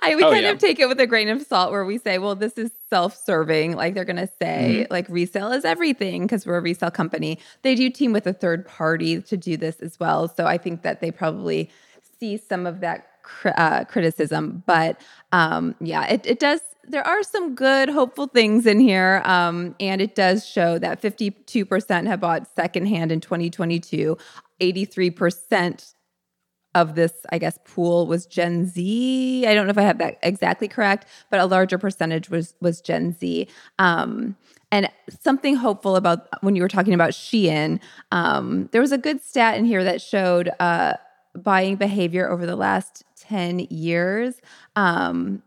I 0.03 0.17
we 0.17 0.25
Oh, 0.25 0.31
kind 0.33 0.43
yeah. 0.45 0.51
of 0.51 0.59
take 0.59 0.81
it 0.81 0.89
with 0.89 0.99
a 1.01 1.07
grain 1.07 1.29
of 1.29 1.41
salt 1.43 1.71
where 1.71 1.85
we 1.85 1.99
say, 1.99 2.19
well, 2.19 2.35
this 2.35 2.55
is 2.59 2.73
self-serving. 2.91 3.77
Like 3.77 3.95
they're 3.95 4.05
gonna 4.05 4.29
say, 4.41 4.83
Mm-hmm. 4.83 4.93
like 4.93 5.07
resale 5.09 5.53
is 5.53 5.65
everything 5.65 6.23
because 6.23 6.47
we're 6.47 6.59
a 6.59 6.61
resale 6.61 6.91
company. 6.91 7.39
They 7.63 7.75
do 7.77 7.91
team 7.91 8.13
with 8.13 8.27
a 8.27 8.33
third 8.33 8.67
party 8.67 9.21
to 9.23 9.37
do 9.37 9.57
this 9.57 9.77
as 9.81 10.01
well. 10.01 10.27
So 10.29 10.47
I 10.47 10.59
think 10.59 10.83
that 10.83 11.01
they 11.01 11.11
probably 11.13 11.71
see 12.19 12.37
some 12.39 12.67
of 12.67 12.81
that 12.81 13.07
uh, 13.45 13.85
criticism, 13.85 14.63
but 14.67 15.01
um, 15.33 15.75
yeah, 15.81 16.07
it, 16.07 16.27
it 16.27 16.39
does. 16.39 16.61
There 16.85 17.07
are 17.07 17.23
some 17.23 17.55
good, 17.55 17.89
hopeful 17.89 18.27
things 18.27 18.67
in 18.67 18.81
here, 18.81 19.23
um, 19.25 19.77
and 19.79 20.01
it 20.01 20.15
does 20.15 20.45
show 20.45 20.79
that 20.79 21.01
52% 21.01 22.07
have 22.07 22.21
bought 22.21 22.49
secondhand 22.57 23.13
in 23.13 23.21
2022. 23.21 24.17
83% 24.61 25.95
of 26.75 26.95
this, 26.95 27.13
I 27.31 27.39
guess, 27.39 27.59
pool 27.65 28.07
was 28.07 28.27
Gen 28.27 28.67
Z. 28.67 29.47
I 29.47 29.55
don't 29.55 29.67
know 29.67 29.71
if 29.71 29.79
I 29.79 29.83
have 29.83 29.99
that 29.99 30.19
exactly 30.23 30.69
correct, 30.69 31.07
but 31.31 31.39
a 31.39 31.47
larger 31.47 31.79
percentage 31.79 32.31
was 32.31 32.55
was 32.61 32.81
Gen 32.81 33.15
Z. 33.19 33.47
Um, 33.79 34.37
and 34.71 34.89
something 35.21 35.55
hopeful 35.55 35.97
about 35.97 36.29
when 36.43 36.57
you 36.57 36.63
were 36.63 36.69
talking 36.69 36.95
about 36.95 37.11
Shein, 37.11 37.79
um, 38.11 38.71
there 38.73 38.81
was 38.81 38.93
a 38.93 38.99
good 38.99 39.23
stat 39.23 39.59
in 39.59 39.67
here 39.67 39.85
that 39.85 40.01
showed 40.01 40.51
uh, 40.61 40.95
buying 41.35 41.77
behavior 41.77 42.29
over 42.31 42.47
the 42.47 42.57
last 42.57 43.05
10 43.21 43.61
years. 43.71 44.35
Um, 44.77 45.43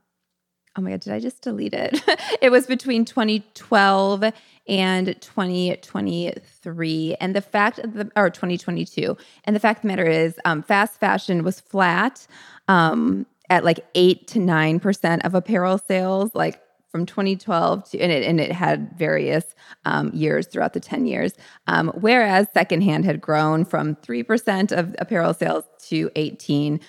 oh 0.78 0.82
my 0.82 0.91
God, 0.91 1.02
did 1.02 1.13
I 1.13 1.19
just 1.19 1.41
delete 1.41 1.74
it? 1.74 2.02
it 2.41 2.52
was 2.52 2.67
between 2.67 3.06
2012 3.06 4.34
and 4.67 5.21
2023. 5.21 7.15
And 7.19 7.36
the 7.36 7.41
fact 7.41 7.80
of 7.80 7.93
the, 7.93 8.12
or 8.15 8.30
2022. 8.30 9.17
And 9.43 9.56
the 9.56 9.60
fact 9.60 9.80
of 9.80 9.82
the 9.84 9.88
matter 9.88 10.06
is, 10.06 10.39
um, 10.45 10.63
fast 10.63 11.00
fashion 11.00 11.43
was 11.43 11.60
flat 11.60 12.26
um, 12.67 13.26
at 13.50 13.63
like 13.63 13.86
eight 13.95 14.28
to 14.30 14.39
9% 14.39 15.26
of 15.26 15.36
apparel 15.36 15.78
sales. 15.78 16.32
Like 16.34 16.62
from 16.95 17.05
2012 17.05 17.89
to 17.89 17.99
and 17.99 18.10
it 18.10 18.23
and 18.23 18.39
it 18.39 18.53
had 18.53 18.97
various 18.97 19.53
um, 19.84 20.10
years 20.13 20.47
throughout 20.47 20.71
the 20.71 20.79
10 20.79 21.05
years 21.05 21.34
um, 21.67 21.89
whereas 21.99 22.47
secondhand 22.53 23.03
had 23.03 23.19
grown 23.19 23.65
from 23.65 23.95
3% 23.97 24.71
of 24.71 24.95
apparel 24.99 25.34
sales 25.34 25.65
to 25.89 26.10
18% 26.12 26.79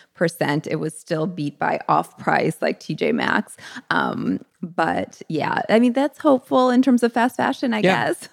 it 0.68 0.76
was 0.76 0.96
still 0.96 1.26
beat 1.26 1.58
by 1.58 1.80
off 1.88 2.16
price 2.18 2.56
like 2.62 2.78
tj 2.78 3.12
maxx 3.12 3.56
um, 3.90 4.38
but 4.62 5.20
yeah 5.28 5.60
i 5.68 5.80
mean 5.80 5.92
that's 5.92 6.20
hopeful 6.20 6.70
in 6.70 6.82
terms 6.82 7.02
of 7.02 7.12
fast 7.12 7.36
fashion 7.36 7.74
i 7.74 7.80
Yeah. 7.80 8.12
guess 8.12 8.28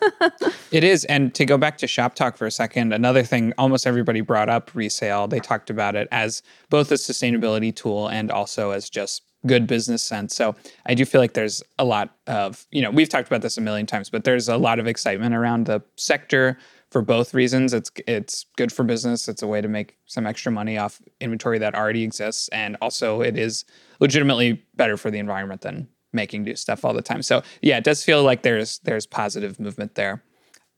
It 0.71 0.83
is. 0.83 1.05
And 1.05 1.33
to 1.35 1.45
go 1.45 1.57
back 1.57 1.77
to 1.79 1.85
Shoptalk 1.85 2.35
for 2.35 2.47
a 2.47 2.51
second, 2.51 2.93
another 2.93 3.21
thing 3.23 3.53
almost 3.59 3.85
everybody 3.85 4.21
brought 4.21 4.49
up 4.49 4.71
resale. 4.73 5.27
They 5.27 5.39
talked 5.39 5.69
about 5.69 5.95
it 5.95 6.07
as 6.11 6.41
both 6.71 6.91
a 6.91 6.95
sustainability 6.95 7.75
tool 7.75 8.07
and 8.07 8.31
also 8.31 8.71
as 8.71 8.89
just 8.89 9.21
good 9.45 9.67
business 9.67 10.01
sense. 10.01 10.35
So 10.35 10.55
I 10.85 10.93
do 10.93 11.05
feel 11.05 11.19
like 11.21 11.33
there's 11.33 11.61
a 11.77 11.85
lot 11.85 12.15
of, 12.27 12.65
you 12.71 12.81
know, 12.81 12.91
we've 12.91 13.09
talked 13.09 13.27
about 13.27 13.41
this 13.41 13.57
a 13.57 13.61
million 13.61 13.85
times, 13.85 14.09
but 14.09 14.23
there's 14.23 14.47
a 14.47 14.57
lot 14.57 14.79
of 14.79 14.87
excitement 14.87 15.35
around 15.35 15.65
the 15.65 15.81
sector 15.97 16.57
for 16.89 17.01
both 17.01 17.33
reasons. 17.33 17.73
It's 17.73 17.91
it's 18.07 18.45
good 18.55 18.71
for 18.71 18.83
business. 18.83 19.27
It's 19.27 19.41
a 19.41 19.47
way 19.47 19.61
to 19.61 19.67
make 19.67 19.97
some 20.05 20.25
extra 20.25 20.51
money 20.51 20.77
off 20.77 21.01
inventory 21.19 21.57
that 21.59 21.75
already 21.75 22.03
exists. 22.03 22.47
And 22.49 22.77
also 22.81 23.21
it 23.21 23.37
is 23.37 23.65
legitimately 23.99 24.63
better 24.75 24.95
for 24.95 25.11
the 25.11 25.19
environment 25.19 25.61
than 25.61 25.87
making 26.13 26.43
new 26.43 26.55
stuff 26.55 26.85
all 26.85 26.93
the 26.93 27.01
time. 27.01 27.21
So 27.21 27.41
yeah, 27.61 27.77
it 27.77 27.83
does 27.83 28.03
feel 28.03 28.23
like 28.23 28.43
there's 28.43 28.79
there's 28.79 29.05
positive 29.05 29.59
movement 29.59 29.95
there. 29.95 30.23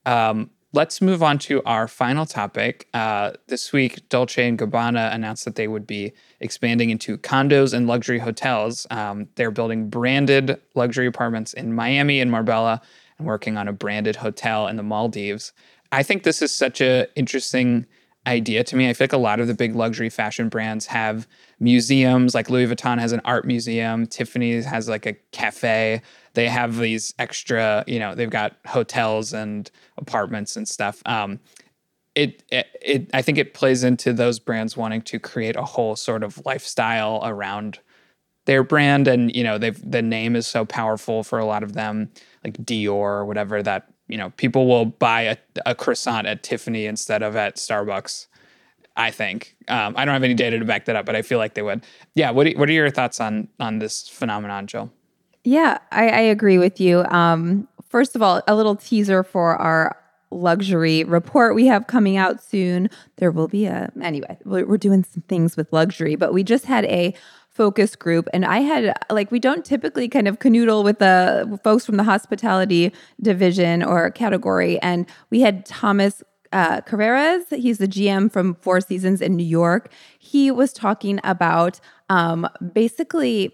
Um, 0.06 0.50
let's 0.76 1.02
move 1.02 1.24
on 1.24 1.40
to 1.40 1.64
our 1.64 1.88
final 1.88 2.26
topic. 2.26 2.88
Uh, 2.94 3.32
this 3.48 3.72
week, 3.72 4.08
Dolce 4.10 4.46
and 4.46 4.60
Gabbana 4.60 5.14
announced 5.14 5.46
that 5.46 5.56
they 5.56 5.70
would 5.70 5.88
be 5.88 6.12
expanding 6.42 6.90
into 6.90 7.18
condos 7.18 7.74
and 7.74 7.88
luxury 7.88 8.20
hotels. 8.20 8.86
Um, 8.92 9.30
they're 9.36 9.52
building 9.52 9.90
branded 9.90 10.60
luxury 10.76 11.08
apartments 11.08 11.54
in 11.54 11.74
Miami 11.74 12.20
and 12.20 12.30
Marbella, 12.30 12.82
and 13.18 13.26
working 13.26 13.56
on 13.58 13.70
a 13.70 13.74
branded 13.74 14.18
hotel 14.18 14.68
in 14.68 14.76
the 14.76 14.84
Maldives. 14.84 15.54
I 15.94 16.04
think 16.04 16.24
this 16.24 16.42
is 16.42 16.52
such 16.52 16.82
a 16.82 17.08
interesting 17.16 17.86
idea 18.28 18.64
to 18.66 18.76
me. 18.76 18.90
I 18.90 18.94
feel 18.94 19.06
like 19.06 19.14
a 19.14 19.18
lot 19.18 19.40
of 19.40 19.48
the 19.48 19.54
big 19.54 19.76
luxury 19.76 20.10
fashion 20.10 20.50
brands 20.50 20.88
have 20.88 21.26
museums, 21.60 22.36
like 22.36 22.50
Louis 22.50 22.68
Vuitton 22.68 23.00
has 23.00 23.14
an 23.14 23.22
art 23.24 23.46
museum, 23.46 24.08
Tiffany's 24.08 24.66
has 24.66 24.90
like 24.90 25.06
a 25.06 25.14
cafe. 25.32 26.02
They 26.36 26.48
have 26.48 26.78
these 26.78 27.14
extra, 27.18 27.84
you 27.88 28.00
know, 28.00 28.14
they've 28.14 28.30
got 28.30 28.58
hotels 28.68 29.34
and 29.34 29.70
apartments 29.98 30.56
and 30.56 30.68
stuff. 30.68 31.02
Um, 31.06 31.40
it, 32.14 32.44
it, 32.52 32.68
it, 32.82 33.10
I 33.14 33.22
think 33.22 33.38
it 33.38 33.54
plays 33.54 33.84
into 33.84 34.14
those 34.14 34.40
brands 34.40 34.78
wanting 34.78 35.02
to 35.04 35.20
create 35.20 35.56
a 35.56 35.64
whole 35.64 35.96
sort 35.96 36.24
of 36.24 36.46
lifestyle 36.46 37.22
around 37.24 37.80
their 38.46 38.64
brand, 38.64 39.08
and 39.08 39.36
you 39.36 39.44
know, 39.44 39.58
they've 39.58 39.80
the 39.92 40.02
name 40.02 40.36
is 40.36 40.48
so 40.48 40.66
powerful 40.66 41.24
for 41.24 41.40
a 41.40 41.46
lot 41.46 41.64
of 41.64 41.74
them, 41.74 42.10
like 42.44 42.58
Dior 42.58 42.90
or 42.90 43.26
whatever. 43.26 43.62
That 43.62 43.92
you 44.08 44.18
know, 44.18 44.30
people 44.38 44.68
will 44.68 44.86
buy 44.86 45.22
a, 45.22 45.38
a 45.66 45.76
croissant 45.76 46.28
at 46.28 46.44
Tiffany 46.44 46.86
instead 46.86 47.24
of 47.24 47.36
at 47.36 47.56
Starbucks. 47.56 48.28
I 48.96 49.12
think 49.12 49.56
um, 49.68 49.94
I 49.98 50.06
don't 50.06 50.14
have 50.14 50.24
any 50.24 50.36
data 50.36 50.58
to 50.58 50.66
back 50.66 50.86
that 50.86 50.96
up, 50.96 51.06
but 51.06 51.16
I 51.16 51.22
feel 51.22 51.38
like 51.38 51.56
they 51.56 51.62
would. 51.62 51.84
Yeah. 52.14 52.32
What 52.32 52.48
What 52.54 52.70
are 52.70 52.74
your 52.74 52.90
thoughts 52.90 53.20
on 53.20 53.50
on 53.60 53.80
this 53.80 54.08
phenomenon, 54.08 54.68
Jill? 54.68 54.92
Yeah, 55.46 55.78
I, 55.92 56.10
I 56.10 56.20
agree 56.22 56.58
with 56.58 56.82
you. 56.82 57.04
Um, 57.06 57.68
first 57.88 58.16
of 58.16 58.22
all, 58.24 58.42
a 58.48 58.56
little 58.56 58.76
teaser 58.76 59.24
for 59.24 59.56
our 59.56 59.96
luxury 60.32 61.04
report 61.04 61.54
we 61.54 61.68
have 61.68 61.86
coming 61.86 62.18
out 62.18 62.44
soon. 62.44 62.90
There 63.18 63.32
will 63.32 63.48
be 63.48 63.68
a, 63.68 63.92
anyway, 64.02 64.40
we're, 64.44 64.78
doing 64.78 65.04
some 65.04 65.22
things 65.30 65.56
with 65.56 65.72
luxury, 65.72 66.16
but 66.16 66.34
we 66.34 66.44
just 66.44 66.66
had 66.66 66.84
a 66.86 67.14
focus 67.50 67.96
group 67.96 68.28
and 68.34 68.44
I 68.44 68.60
had, 68.60 68.98
like, 69.12 69.32
we 69.32 69.40
don't 69.40 69.64
typically 69.64 70.10
kind 70.10 70.28
of 70.28 70.40
canoodle 70.40 70.84
with 70.84 70.98
the 70.98 71.60
folks 71.64 71.86
from 71.86 71.98
the 71.98 72.04
hospitality 72.04 72.92
division 73.22 73.84
or 73.84 74.10
category. 74.10 74.82
And 74.82 75.06
we 75.30 75.42
had 75.42 75.64
Thomas 75.66 76.24
uh, 76.52 76.82
Carreras. 76.82 77.56
He's 77.56 77.78
the 77.78 77.88
GM 77.88 78.32
from 78.32 78.56
Four 78.56 78.82
Seasons 78.82 79.22
in 79.22 79.36
New 79.36 79.46
York. 79.46 79.92
He 80.18 80.50
was 80.50 80.74
talking 80.74 81.20
about 81.24 81.80
um, 82.10 82.48
basically, 82.74 83.54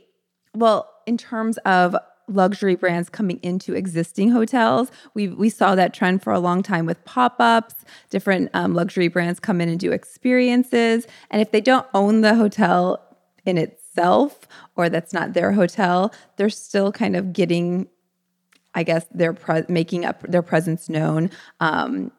well, 0.56 0.91
in 1.06 1.18
terms 1.18 1.58
of 1.60 1.96
luxury 2.28 2.76
brands 2.76 3.10
coming 3.10 3.40
into 3.44 3.74
existing 3.74 4.32
hotels, 4.32 4.92
we 5.14 5.28
we 5.28 5.50
saw 5.50 5.76
that 5.76 5.94
trend 5.94 6.24
for 6.24 6.34
a 6.34 6.40
long 6.40 6.64
time 6.64 6.86
with 6.86 7.04
pop 7.06 7.36
ups. 7.40 7.76
Different 8.10 8.50
um, 8.54 8.74
luxury 8.74 9.08
brands 9.08 9.40
come 9.40 9.62
in 9.62 9.70
and 9.70 9.80
do 9.80 9.92
experiences, 9.92 11.08
and 11.30 11.42
if 11.42 11.52
they 11.52 11.62
don't 11.62 11.88
own 11.94 12.22
the 12.22 12.36
hotel 12.36 13.00
in 13.46 13.58
itself 13.58 14.48
or 14.76 14.90
that's 14.90 15.14
not 15.14 15.34
their 15.34 15.52
hotel, 15.52 16.14
they're 16.38 16.50
still 16.50 16.92
kind 16.92 17.16
of 17.16 17.34
getting 17.34 17.88
I 18.74 18.84
guess 18.84 19.06
they're 19.12 19.34
pre- 19.34 19.66
making 19.68 20.06
up 20.06 20.22
their 20.24 20.42
presence 20.42 20.88
known 20.88 21.30
um, 21.60 22.12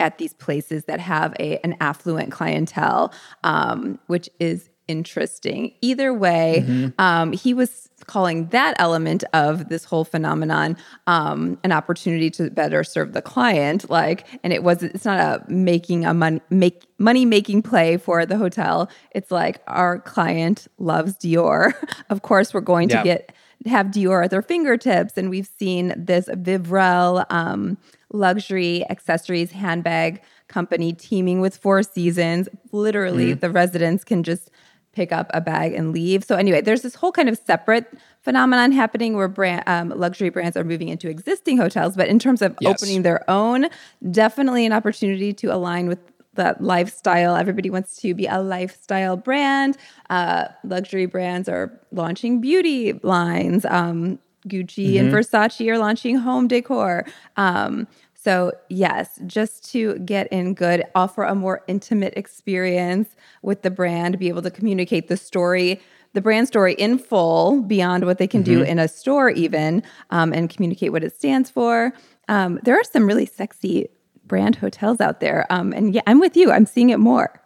at 0.00 0.18
these 0.18 0.32
places 0.32 0.84
that 0.84 1.00
have 1.00 1.34
a 1.38 1.58
an 1.58 1.76
affluent 1.80 2.32
clientele, 2.32 3.12
um, 3.44 3.98
which 4.06 4.28
is 4.40 4.70
interesting. 4.88 5.72
Either 5.80 6.12
way, 6.12 6.92
um, 6.98 7.32
he 7.32 7.54
was 7.54 7.88
calling 8.06 8.46
that 8.48 8.74
element 8.78 9.22
of 9.34 9.68
this 9.68 9.84
whole 9.84 10.04
phenomenon 10.04 10.76
um, 11.06 11.58
an 11.62 11.72
opportunity 11.72 12.30
to 12.30 12.50
better 12.50 12.82
serve 12.82 13.12
the 13.12 13.20
client. 13.22 13.88
Like, 13.90 14.26
and 14.42 14.52
it 14.52 14.62
was 14.62 14.82
it's 14.82 15.04
not 15.04 15.20
a 15.20 15.44
making 15.52 16.04
a 16.04 16.14
money 16.14 16.40
make 16.50 16.84
money 16.98 17.24
making 17.24 17.62
play 17.62 17.96
for 17.98 18.24
the 18.26 18.36
hotel. 18.38 18.90
It's 19.12 19.30
like 19.30 19.60
our 19.66 19.98
client 20.00 20.66
loves 20.78 21.14
Dior. 21.14 21.74
of 22.10 22.22
course, 22.22 22.52
we're 22.54 22.60
going 22.60 22.88
Yeah. 22.90 22.98
to 22.98 23.04
get 23.04 23.32
have 23.66 23.86
Dior 23.86 24.24
at 24.24 24.30
their 24.30 24.42
fingertips. 24.42 25.18
And 25.18 25.28
we've 25.30 25.48
seen 25.58 25.92
this 25.96 26.26
Vivrelle 26.28 27.26
um, 27.30 27.76
luxury 28.12 28.88
accessories 28.88 29.50
handbag 29.50 30.22
company 30.46 30.92
teaming 30.92 31.40
with 31.40 31.56
Four 31.56 31.82
Seasons. 31.82 32.48
Literally, 32.72 33.34
the 33.34 33.50
residents 33.50 34.04
can 34.04 34.22
just 34.22 34.50
pick 34.92 35.12
up 35.12 35.30
a 35.34 35.40
bag 35.40 35.72
and 35.74 35.92
leave. 35.92 36.24
So 36.24 36.36
anyway, 36.36 36.60
there's 36.60 36.82
this 36.82 36.94
whole 36.94 37.12
kind 37.12 37.28
of 37.28 37.38
separate 37.46 37.86
phenomenon 38.22 38.72
happening 38.72 39.14
where 39.16 39.28
brand 39.28 39.62
um, 39.66 39.90
luxury 39.90 40.28
brands 40.30 40.56
are 40.56 40.64
moving 40.64 40.88
into 40.88 41.08
existing 41.08 41.56
hotels. 41.58 41.94
But 41.96 42.08
in 42.08 42.18
terms 42.18 42.42
of 42.42 42.56
Yes. 42.60 42.82
opening 42.82 43.02
their 43.02 43.28
own, 43.30 43.66
definitely 44.10 44.66
an 44.66 44.72
opportunity 44.72 45.32
to 45.34 45.46
align 45.48 45.88
with 45.88 45.98
that 46.34 46.62
lifestyle. 46.62 47.36
Everybody 47.36 47.68
wants 47.70 47.96
to 48.02 48.14
be 48.14 48.26
a 48.26 48.40
lifestyle 48.40 49.16
brand. 49.16 49.76
Uh, 50.08 50.46
luxury 50.64 51.06
brands 51.06 51.48
are 51.48 51.72
launching 51.92 52.40
beauty 52.40 52.92
lines. 53.02 53.64
Um, 53.64 54.18
Gucci 54.46 54.98
and 54.98 55.12
Versace 55.12 55.68
are 55.68 55.78
launching 55.78 56.16
home 56.16 56.48
decor. 56.48 57.04
Um, 57.36 57.86
so, 58.20 58.50
yes, 58.68 59.20
just 59.26 59.70
to 59.70 59.96
get 60.00 60.26
in 60.32 60.54
good, 60.54 60.82
offer 60.96 61.22
a 61.22 61.36
more 61.36 61.62
intimate 61.68 62.14
experience 62.16 63.14
with 63.42 63.62
the 63.62 63.70
brand, 63.70 64.18
be 64.18 64.26
able 64.26 64.42
to 64.42 64.50
communicate 64.50 65.06
the 65.06 65.16
story, 65.16 65.80
the 66.14 66.20
brand 66.20 66.48
story 66.48 66.74
in 66.74 66.98
full 66.98 67.62
beyond 67.62 68.04
what 68.06 68.18
they 68.18 68.26
can 68.26 68.42
do 68.42 68.62
in 68.62 68.80
a 68.80 68.88
store, 68.88 69.30
even, 69.30 69.84
um, 70.10 70.32
and 70.32 70.50
communicate 70.50 70.90
what 70.90 71.04
it 71.04 71.14
stands 71.14 71.48
for. 71.48 71.92
Um, 72.26 72.58
there 72.64 72.74
are 72.74 72.82
some 72.82 73.06
really 73.06 73.24
sexy 73.24 73.88
brand 74.24 74.56
hotels 74.56 75.00
out 75.00 75.20
there. 75.20 75.46
Um, 75.48 75.72
and 75.72 75.94
yeah, 75.94 76.02
I'm 76.08 76.18
with 76.18 76.36
you. 76.36 76.50
I'm 76.50 76.66
seeing 76.66 76.90
it 76.90 76.98
more. 76.98 77.40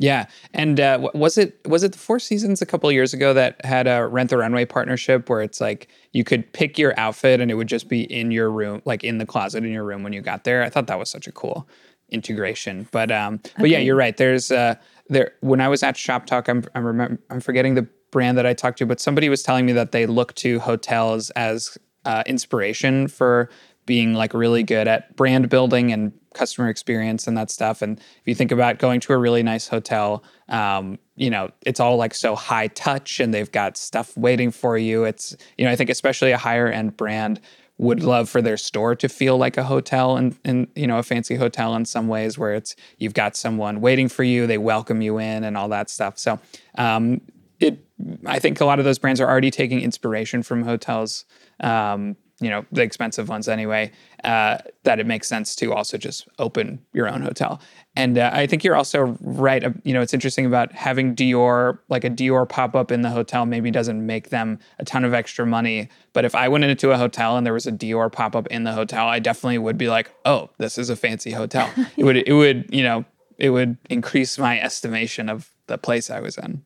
Yeah, 0.00 0.28
and 0.54 0.80
uh, 0.80 1.10
was 1.12 1.36
it 1.36 1.60
was 1.66 1.82
it 1.82 1.92
the 1.92 1.98
Four 1.98 2.20
Seasons 2.20 2.62
a 2.62 2.66
couple 2.66 2.88
of 2.88 2.94
years 2.94 3.12
ago 3.12 3.34
that 3.34 3.62
had 3.66 3.86
a 3.86 4.06
Rent 4.06 4.30
the 4.30 4.38
Runway 4.38 4.64
partnership 4.64 5.28
where 5.28 5.42
it's 5.42 5.60
like 5.60 5.88
you 6.12 6.24
could 6.24 6.50
pick 6.54 6.78
your 6.78 6.98
outfit 6.98 7.38
and 7.38 7.50
it 7.50 7.54
would 7.54 7.68
just 7.68 7.86
be 7.86 8.10
in 8.10 8.30
your 8.30 8.50
room, 8.50 8.80
like 8.86 9.04
in 9.04 9.18
the 9.18 9.26
closet 9.26 9.62
in 9.62 9.70
your 9.70 9.84
room 9.84 10.02
when 10.02 10.14
you 10.14 10.22
got 10.22 10.44
there. 10.44 10.62
I 10.62 10.70
thought 10.70 10.86
that 10.86 10.98
was 10.98 11.10
such 11.10 11.26
a 11.26 11.32
cool 11.32 11.68
integration. 12.08 12.88
But 12.92 13.12
um, 13.12 13.40
but 13.58 13.68
yeah, 13.68 13.78
you're 13.78 13.94
right. 13.94 14.16
There's 14.16 14.50
uh, 14.50 14.76
there 15.10 15.32
when 15.40 15.60
I 15.60 15.68
was 15.68 15.82
at 15.82 15.96
Shoptalk, 15.96 16.48
I'm 16.48 16.64
I'm 16.74 16.86
remember 16.86 17.20
I'm 17.28 17.40
forgetting 17.40 17.74
the 17.74 17.86
brand 18.10 18.38
that 18.38 18.46
I 18.46 18.54
talked 18.54 18.78
to, 18.78 18.86
but 18.86 19.00
somebody 19.00 19.28
was 19.28 19.42
telling 19.42 19.66
me 19.66 19.72
that 19.72 19.92
they 19.92 20.06
look 20.06 20.34
to 20.36 20.60
hotels 20.60 21.28
as 21.30 21.76
uh, 22.06 22.22
inspiration 22.24 23.06
for 23.06 23.50
being 23.84 24.14
like 24.14 24.32
really 24.32 24.62
good 24.62 24.88
at 24.88 25.14
brand 25.16 25.50
building 25.50 25.92
and 25.92 26.12
customer 26.34 26.68
experience 26.68 27.26
and 27.26 27.36
that 27.36 27.50
stuff. 27.50 27.82
And 27.82 27.98
if 27.98 28.22
you 28.24 28.34
think 28.34 28.52
about 28.52 28.78
going 28.78 29.00
to 29.00 29.12
a 29.12 29.18
really 29.18 29.42
nice 29.42 29.68
hotel, 29.68 30.22
um, 30.48 30.98
you 31.16 31.30
know, 31.30 31.50
it's 31.62 31.80
all 31.80 31.96
like 31.96 32.14
so 32.14 32.34
high 32.34 32.68
touch 32.68 33.20
and 33.20 33.34
they've 33.34 33.50
got 33.50 33.76
stuff 33.76 34.16
waiting 34.16 34.50
for 34.50 34.78
you. 34.78 35.04
It's, 35.04 35.36
you 35.58 35.64
know, 35.64 35.70
I 35.70 35.76
think 35.76 35.90
especially 35.90 36.30
a 36.30 36.38
higher 36.38 36.68
end 36.68 36.96
brand 36.96 37.40
would 37.80 38.02
love 38.02 38.28
for 38.28 38.42
their 38.42 38.58
store 38.58 38.94
to 38.94 39.08
feel 39.08 39.38
like 39.38 39.56
a 39.56 39.64
hotel 39.64 40.18
and, 40.18 40.38
and 40.44 40.68
you 40.76 40.86
know 40.86 40.98
a 40.98 41.02
fancy 41.02 41.34
hotel 41.34 41.74
in 41.74 41.86
some 41.86 42.08
ways 42.08 42.36
where 42.36 42.52
it's 42.52 42.76
you've 42.98 43.14
got 43.14 43.34
someone 43.34 43.80
waiting 43.80 44.06
for 44.06 44.22
you 44.22 44.46
they 44.46 44.58
welcome 44.58 45.00
you 45.00 45.16
in 45.16 45.44
and 45.44 45.56
all 45.56 45.66
that 45.66 45.88
stuff 45.88 46.18
so 46.18 46.38
um, 46.74 47.22
it 47.58 47.82
i 48.26 48.38
think 48.38 48.60
a 48.60 48.66
lot 48.66 48.78
of 48.78 48.84
those 48.84 48.98
brands 48.98 49.18
are 49.18 49.26
already 49.26 49.50
taking 49.50 49.80
inspiration 49.80 50.42
from 50.42 50.62
hotels 50.62 51.24
um, 51.60 52.16
you 52.40 52.48
know 52.48 52.64
the 52.72 52.82
expensive 52.82 53.28
ones 53.28 53.48
anyway 53.48 53.92
uh, 54.24 54.58
that 54.84 54.98
it 54.98 55.06
makes 55.06 55.28
sense 55.28 55.54
to 55.56 55.72
also 55.72 55.96
just 55.96 56.26
open 56.38 56.80
your 56.92 57.08
own 57.08 57.22
hotel. 57.22 57.60
And 57.96 58.18
uh, 58.18 58.30
i 58.32 58.46
think 58.46 58.64
you're 58.64 58.76
also 58.76 59.16
right 59.20 59.62
uh, 59.62 59.70
you 59.84 59.92
know 59.92 60.00
it's 60.00 60.14
interesting 60.14 60.46
about 60.46 60.72
having 60.72 61.14
dior 61.14 61.78
like 61.88 62.04
a 62.04 62.10
dior 62.10 62.48
pop-up 62.48 62.90
in 62.90 63.02
the 63.02 63.10
hotel 63.10 63.46
maybe 63.46 63.70
doesn't 63.70 64.04
make 64.04 64.30
them 64.30 64.58
a 64.78 64.84
ton 64.84 65.04
of 65.04 65.14
extra 65.14 65.46
money. 65.46 65.88
But 66.12 66.24
if 66.24 66.34
i 66.34 66.48
went 66.48 66.64
into 66.64 66.90
a 66.90 66.96
hotel 66.96 67.36
and 67.36 67.46
there 67.46 67.54
was 67.54 67.66
a 67.66 67.72
dior 67.72 68.10
pop-up 68.10 68.46
in 68.48 68.64
the 68.64 68.72
hotel 68.72 69.06
i 69.06 69.18
definitely 69.18 69.58
would 69.58 69.78
be 69.78 69.88
like 69.88 70.10
oh 70.24 70.50
this 70.58 70.78
is 70.78 70.90
a 70.90 70.96
fancy 70.96 71.32
hotel. 71.32 71.70
It 71.96 72.04
would 72.04 72.16
it 72.16 72.32
would 72.32 72.66
you 72.72 72.82
know 72.82 73.04
it 73.36 73.50
would 73.50 73.76
increase 73.88 74.38
my 74.38 74.60
estimation 74.60 75.28
of 75.28 75.50
the 75.66 75.76
place 75.78 76.10
i 76.10 76.20
was 76.20 76.38
in. 76.38 76.62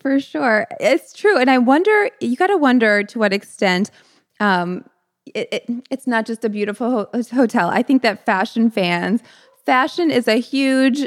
For 0.00 0.20
sure. 0.20 0.66
It's 0.78 1.12
true. 1.12 1.38
And 1.38 1.50
i 1.50 1.58
wonder 1.58 2.10
you 2.20 2.36
got 2.36 2.48
to 2.48 2.56
wonder 2.56 3.02
to 3.04 3.18
what 3.18 3.32
extent 3.32 3.90
um, 4.40 4.84
it, 5.34 5.48
it, 5.52 5.70
it's 5.90 6.06
not 6.06 6.26
just 6.26 6.44
a 6.44 6.48
beautiful 6.48 6.90
ho- 6.90 7.22
hotel. 7.32 7.68
I 7.68 7.82
think 7.82 8.02
that 8.02 8.24
fashion 8.24 8.70
fans, 8.70 9.22
fashion 9.64 10.10
is 10.10 10.28
a 10.28 10.40
huge, 10.40 11.06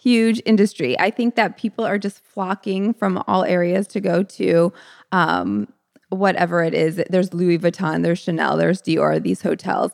huge 0.00 0.40
industry. 0.44 0.98
I 0.98 1.10
think 1.10 1.36
that 1.36 1.56
people 1.56 1.84
are 1.84 1.98
just 1.98 2.22
flocking 2.24 2.94
from 2.94 3.22
all 3.26 3.44
areas 3.44 3.86
to 3.88 4.00
go 4.00 4.22
to 4.22 4.72
um, 5.12 5.68
whatever 6.08 6.62
it 6.62 6.74
is. 6.74 7.02
There's 7.08 7.32
Louis 7.32 7.58
Vuitton, 7.58 8.02
there's 8.02 8.18
Chanel, 8.18 8.56
there's 8.56 8.82
Dior, 8.82 9.22
these 9.22 9.42
hotels. 9.42 9.92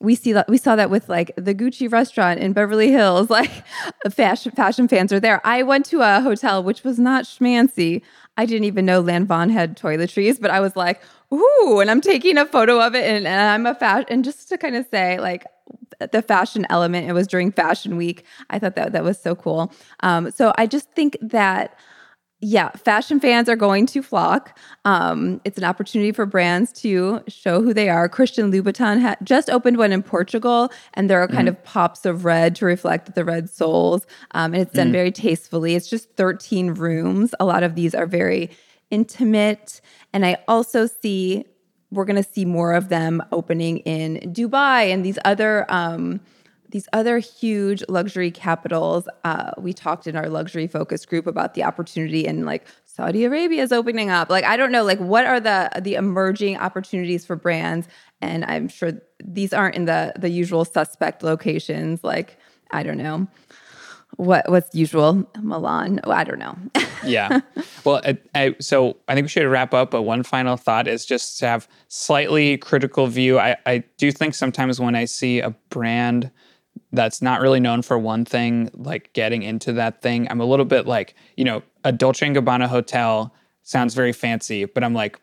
We 0.00 0.14
see 0.14 0.32
that 0.32 0.48
we 0.48 0.58
saw 0.58 0.76
that 0.76 0.90
with 0.90 1.08
like 1.08 1.32
the 1.36 1.52
Gucci 1.52 1.90
restaurant 1.90 2.38
in 2.38 2.52
Beverly 2.52 2.92
Hills. 2.92 3.28
Like 3.38 3.50
fashion 4.12 4.52
fashion 4.52 4.86
fans 4.86 5.12
are 5.12 5.18
there. 5.18 5.44
I 5.44 5.64
went 5.64 5.86
to 5.86 6.02
a 6.02 6.20
hotel 6.20 6.62
which 6.62 6.84
was 6.84 7.00
not 7.00 7.24
schmancy. 7.24 8.02
I 8.36 8.46
didn't 8.46 8.64
even 8.64 8.86
know 8.86 9.02
Lanvin 9.02 9.50
had 9.50 9.76
toiletries, 9.76 10.40
but 10.40 10.52
I 10.52 10.60
was 10.60 10.76
like, 10.76 11.00
ooh, 11.32 11.80
and 11.80 11.90
I'm 11.90 12.00
taking 12.00 12.38
a 12.38 12.46
photo 12.46 12.80
of 12.80 12.94
it 12.94 13.04
and, 13.04 13.26
and 13.26 13.40
I'm 13.40 13.66
a 13.66 13.74
fashion, 13.74 14.06
and 14.08 14.24
just 14.24 14.48
to 14.48 14.58
kind 14.58 14.76
of 14.76 14.86
say, 14.90 15.18
like, 15.18 15.44
the 16.12 16.22
fashion 16.22 16.66
element, 16.70 17.08
it 17.08 17.12
was 17.12 17.26
during 17.26 17.50
fashion 17.50 17.96
week. 17.96 18.24
I 18.50 18.58
thought 18.58 18.76
that 18.76 18.92
that 18.92 19.04
was 19.04 19.20
so 19.20 19.34
cool. 19.34 19.72
Um, 20.00 20.30
so 20.30 20.52
I 20.56 20.66
just 20.66 20.90
think 20.92 21.16
that 21.20 21.76
yeah, 22.40 22.70
fashion 22.70 23.18
fans 23.18 23.48
are 23.48 23.56
going 23.56 23.84
to 23.86 24.00
flock. 24.00 24.56
Um, 24.84 25.40
it's 25.44 25.58
an 25.58 25.64
opportunity 25.64 26.12
for 26.12 26.24
brands 26.24 26.72
to 26.74 27.20
show 27.26 27.60
who 27.60 27.74
they 27.74 27.88
are. 27.88 28.08
Christian 28.08 28.52
Louboutin 28.52 29.00
ha- 29.00 29.16
just 29.24 29.50
opened 29.50 29.76
one 29.76 29.90
in 29.90 30.04
Portugal, 30.04 30.70
and 30.94 31.10
there 31.10 31.20
are 31.20 31.26
kind 31.26 31.48
mm. 31.48 31.50
of 31.50 31.64
pops 31.64 32.06
of 32.06 32.24
red 32.24 32.54
to 32.56 32.64
reflect 32.64 33.16
the 33.16 33.24
red 33.24 33.50
soles. 33.50 34.06
Um, 34.32 34.54
and 34.54 34.62
it's 34.62 34.72
done 34.72 34.90
mm. 34.90 34.92
very 34.92 35.10
tastefully. 35.10 35.74
It's 35.74 35.90
just 35.90 36.14
13 36.14 36.74
rooms. 36.74 37.34
A 37.40 37.44
lot 37.44 37.64
of 37.64 37.74
these 37.74 37.92
are 37.92 38.06
very 38.06 38.50
intimate 38.90 39.80
and 40.12 40.24
I 40.24 40.38
also 40.46 40.86
see 40.86 41.44
we're 41.90 42.04
going 42.04 42.22
to 42.22 42.28
see 42.28 42.44
more 42.44 42.74
of 42.74 42.88
them 42.88 43.22
opening 43.32 43.78
in 43.78 44.32
Dubai 44.32 44.92
and 44.92 45.04
these 45.04 45.18
other 45.24 45.64
um, 45.68 46.20
these 46.70 46.88
other 46.92 47.18
huge 47.18 47.82
luxury 47.88 48.30
capitals. 48.30 49.08
Uh, 49.24 49.52
we 49.56 49.72
talked 49.72 50.06
in 50.06 50.16
our 50.16 50.28
luxury 50.28 50.66
focus 50.66 51.06
group 51.06 51.26
about 51.26 51.54
the 51.54 51.64
opportunity 51.64 52.26
in 52.26 52.44
like 52.44 52.66
Saudi 52.84 53.24
Arabia 53.24 53.62
is 53.62 53.72
opening 53.72 54.10
up. 54.10 54.28
Like 54.28 54.44
I 54.44 54.56
don't 54.56 54.72
know, 54.72 54.84
like 54.84 54.98
what 54.98 55.24
are 55.24 55.40
the 55.40 55.70
the 55.80 55.94
emerging 55.94 56.58
opportunities 56.58 57.24
for 57.24 57.36
brands? 57.36 57.88
And 58.20 58.44
I'm 58.44 58.68
sure 58.68 58.92
these 59.24 59.52
aren't 59.52 59.76
in 59.76 59.86
the 59.86 60.12
the 60.18 60.28
usual 60.28 60.64
suspect 60.64 61.22
locations. 61.22 62.04
Like 62.04 62.38
I 62.70 62.82
don't 62.82 62.98
know 62.98 63.28
what 64.18 64.50
what's 64.50 64.74
usual 64.74 65.24
Milan. 65.40 66.00
Oh, 66.02 66.10
I 66.10 66.24
don't 66.24 66.40
know. 66.40 66.56
yeah. 67.04 67.40
Well, 67.84 68.02
I, 68.04 68.18
I, 68.34 68.56
so 68.60 68.96
I 69.06 69.14
think 69.14 69.24
we 69.26 69.28
should 69.28 69.46
wrap 69.46 69.72
up. 69.72 69.92
But 69.92 70.02
one 70.02 70.24
final 70.24 70.56
thought 70.56 70.88
is 70.88 71.06
just 71.06 71.38
to 71.38 71.46
have 71.46 71.68
slightly 71.86 72.58
critical 72.58 73.06
view. 73.06 73.38
I, 73.38 73.56
I 73.64 73.84
do 73.96 74.10
think 74.10 74.34
sometimes 74.34 74.80
when 74.80 74.96
I 74.96 75.04
see 75.04 75.38
a 75.38 75.50
brand 75.70 76.32
that's 76.92 77.22
not 77.22 77.40
really 77.40 77.60
known 77.60 77.82
for 77.82 77.96
one 77.96 78.24
thing, 78.24 78.70
like 78.74 79.12
getting 79.12 79.42
into 79.42 79.72
that 79.74 80.02
thing, 80.02 80.26
I'm 80.30 80.40
a 80.40 80.46
little 80.46 80.64
bit 80.66 80.86
like, 80.86 81.14
you 81.36 81.44
know, 81.44 81.62
a 81.84 81.92
Dolce 81.92 82.26
and 82.26 82.36
Gabbana 82.36 82.66
hotel 82.66 83.32
sounds 83.62 83.94
very 83.94 84.12
fancy, 84.12 84.64
but 84.64 84.82
I'm 84.82 84.94
like, 84.94 85.20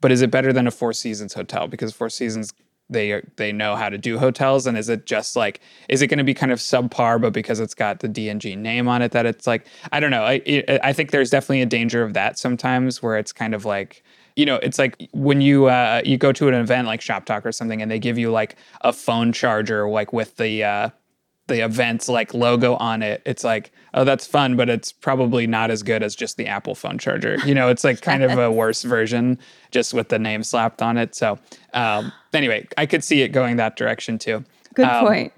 but 0.00 0.12
is 0.12 0.22
it 0.22 0.30
better 0.30 0.52
than 0.52 0.68
a 0.68 0.70
Four 0.70 0.92
Seasons 0.92 1.34
hotel? 1.34 1.66
Because 1.66 1.92
Four 1.92 2.10
Seasons 2.10 2.52
they 2.90 3.22
they 3.36 3.52
know 3.52 3.76
how 3.76 3.88
to 3.88 3.98
do 3.98 4.18
hotels? 4.18 4.66
And 4.66 4.76
is 4.76 4.88
it 4.88 5.06
just 5.06 5.36
like 5.36 5.60
is 5.88 6.02
it 6.02 6.08
going 6.08 6.18
to 6.18 6.24
be 6.24 6.34
kind 6.34 6.52
of 6.52 6.58
subpar 6.58 7.20
but 7.20 7.32
because 7.32 7.60
it's 7.60 7.74
got 7.74 8.00
the 8.00 8.08
D&G 8.08 8.56
name 8.56 8.88
on 8.88 9.02
it 9.02 9.12
that 9.12 9.26
it's 9.26 9.46
like 9.46 9.66
I 9.92 10.00
don't 10.00 10.10
know. 10.10 10.24
I 10.24 10.40
I 10.82 10.92
think 10.92 11.10
there's 11.10 11.30
definitely 11.30 11.62
a 11.62 11.66
danger 11.66 12.02
of 12.02 12.14
that 12.14 12.38
sometimes 12.38 13.02
where 13.02 13.16
it's 13.18 13.32
kind 13.32 13.54
of 13.54 13.64
like 13.64 14.02
you 14.36 14.46
know 14.46 14.56
it's 14.56 14.78
like 14.78 15.08
when 15.12 15.40
you 15.40 15.66
uh, 15.66 16.00
you 16.04 16.16
go 16.16 16.32
to 16.32 16.48
an 16.48 16.54
event 16.54 16.86
like 16.86 17.00
Shoptalk 17.00 17.44
or 17.44 17.52
something 17.52 17.82
and 17.82 17.90
they 17.90 17.98
give 17.98 18.18
you 18.18 18.30
like 18.30 18.56
a 18.82 18.92
phone 18.92 19.32
charger 19.32 19.88
like 19.88 20.12
with 20.12 20.36
the 20.36 20.64
uh, 20.64 20.90
the 21.48 21.64
event's 21.64 22.08
like 22.08 22.32
logo 22.32 22.76
on 22.76 23.02
it, 23.02 23.22
it's 23.26 23.44
like, 23.44 23.72
oh, 23.94 24.04
that's 24.04 24.26
fun, 24.26 24.56
but 24.56 24.68
it's 24.68 24.92
probably 24.92 25.46
not 25.46 25.70
as 25.70 25.82
good 25.82 26.02
as 26.02 26.14
just 26.14 26.36
the 26.36 26.46
Apple 26.46 26.74
phone 26.74 26.98
charger. 26.98 27.36
You 27.44 27.54
know, 27.54 27.68
it's 27.68 27.84
like 27.84 28.00
kind 28.00 28.22
of 28.22 28.38
a 28.38 28.50
worse 28.52 28.82
version 28.82 29.38
just 29.70 29.92
with 29.92 30.08
the 30.08 30.18
name 30.18 30.42
slapped 30.42 30.80
on 30.80 30.96
it. 30.96 31.14
So, 31.14 31.38
um, 31.74 32.12
anyway, 32.32 32.68
I 32.76 32.86
could 32.86 33.02
see 33.02 33.22
it 33.22 33.28
going 33.28 33.56
that 33.56 33.76
direction 33.76 34.18
too. 34.18 34.44
Good 34.74 34.86
um, 34.86 35.06
point. 35.06 35.32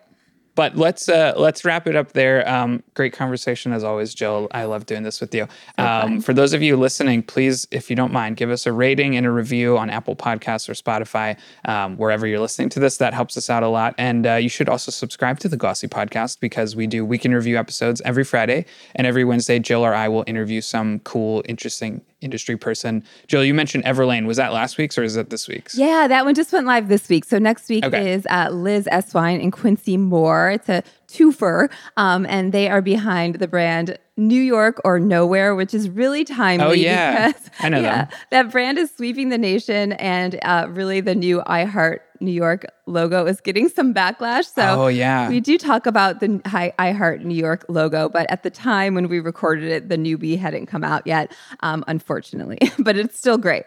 But 0.60 0.76
let's 0.76 1.08
uh, 1.08 1.32
let's 1.38 1.64
wrap 1.64 1.86
it 1.86 1.96
up 1.96 2.12
there. 2.12 2.46
Um, 2.46 2.82
great 2.92 3.14
conversation 3.14 3.72
as 3.72 3.82
always, 3.82 4.12
Jill. 4.12 4.46
I 4.50 4.64
love 4.64 4.84
doing 4.84 5.04
this 5.04 5.18
with 5.18 5.34
you. 5.34 5.48
Um, 5.78 6.20
for 6.20 6.34
those 6.34 6.52
of 6.52 6.60
you 6.60 6.76
listening, 6.76 7.22
please, 7.22 7.66
if 7.70 7.88
you 7.88 7.96
don't 7.96 8.12
mind, 8.12 8.36
give 8.36 8.50
us 8.50 8.66
a 8.66 8.72
rating 8.72 9.16
and 9.16 9.24
a 9.24 9.30
review 9.30 9.78
on 9.78 9.88
Apple 9.88 10.14
Podcasts 10.14 10.68
or 10.68 10.74
Spotify, 10.74 11.38
um, 11.64 11.96
wherever 11.96 12.26
you're 12.26 12.40
listening 12.40 12.68
to 12.68 12.78
this. 12.78 12.98
That 12.98 13.14
helps 13.14 13.38
us 13.38 13.48
out 13.48 13.62
a 13.62 13.68
lot. 13.68 13.94
And 13.96 14.26
uh, 14.26 14.34
you 14.34 14.50
should 14.50 14.68
also 14.68 14.90
subscribe 14.90 15.38
to 15.38 15.48
the 15.48 15.56
Glossy 15.56 15.88
Podcast 15.88 16.40
because 16.40 16.76
we 16.76 16.86
do 16.86 17.06
weekend 17.06 17.34
review 17.34 17.58
episodes 17.58 18.02
every 18.04 18.24
Friday, 18.24 18.66
and 18.94 19.06
every 19.06 19.24
Wednesday, 19.24 19.60
Jill 19.60 19.82
or 19.82 19.94
I 19.94 20.08
will 20.08 20.24
interview 20.26 20.60
some 20.60 20.98
cool, 20.98 21.42
interesting 21.48 22.02
industry 22.20 22.56
person. 22.56 23.02
Jill, 23.26 23.44
you 23.44 23.54
mentioned 23.54 23.84
Everlane. 23.84 24.26
Was 24.26 24.36
that 24.36 24.52
last 24.52 24.78
week's 24.78 24.96
or 24.98 25.02
is 25.02 25.16
it 25.16 25.30
this 25.30 25.48
week's? 25.48 25.76
Yeah, 25.76 26.06
that 26.08 26.24
one 26.24 26.34
just 26.34 26.52
went 26.52 26.66
live 26.66 26.88
this 26.88 27.08
week. 27.08 27.24
So 27.24 27.38
next 27.38 27.68
week 27.68 27.84
okay. 27.84 28.12
is 28.12 28.26
uh, 28.30 28.48
Liz 28.50 28.86
Eswein 28.92 29.42
and 29.42 29.52
Quincy 29.52 29.96
Moore. 29.96 30.50
It's 30.50 30.68
a 30.68 30.82
twofer, 31.08 31.70
um, 31.96 32.26
and 32.26 32.52
they 32.52 32.68
are 32.68 32.82
behind 32.82 33.36
the 33.36 33.48
brand 33.48 33.98
New 34.16 34.40
York 34.40 34.80
or 34.84 34.98
Nowhere, 35.00 35.54
which 35.54 35.74
is 35.74 35.88
really 35.88 36.24
timely. 36.24 36.66
Oh 36.66 36.72
yeah, 36.72 37.28
because, 37.28 37.50
I 37.60 37.68
know 37.68 37.80
yeah, 37.82 38.08
that 38.30 38.50
brand 38.50 38.78
is 38.78 38.94
sweeping 38.94 39.30
the 39.30 39.38
nation, 39.38 39.92
and 39.94 40.38
uh, 40.42 40.66
really 40.70 41.00
the 41.00 41.14
new 41.14 41.42
I 41.46 41.64
Heart 41.64 42.02
New 42.20 42.30
York 42.30 42.66
logo 42.86 43.26
is 43.26 43.40
getting 43.40 43.68
some 43.68 43.94
backlash. 43.94 44.46
So 44.46 44.84
oh, 44.84 44.86
yeah. 44.88 45.28
we 45.28 45.40
do 45.40 45.58
talk 45.58 45.86
about 45.86 46.20
the 46.20 46.40
I 46.44 46.92
Heart 46.92 47.22
New 47.22 47.34
York 47.34 47.64
logo, 47.68 48.08
but 48.08 48.30
at 48.30 48.42
the 48.42 48.50
time 48.50 48.94
when 48.94 49.08
we 49.08 49.20
recorded 49.20 49.70
it, 49.70 49.88
the 49.88 49.96
newbie 49.96 50.38
hadn't 50.38 50.66
come 50.66 50.84
out 50.84 51.06
yet, 51.06 51.32
um, 51.60 51.84
unfortunately. 51.86 52.58
but 52.78 52.96
it's 52.96 53.18
still 53.18 53.38
great. 53.38 53.64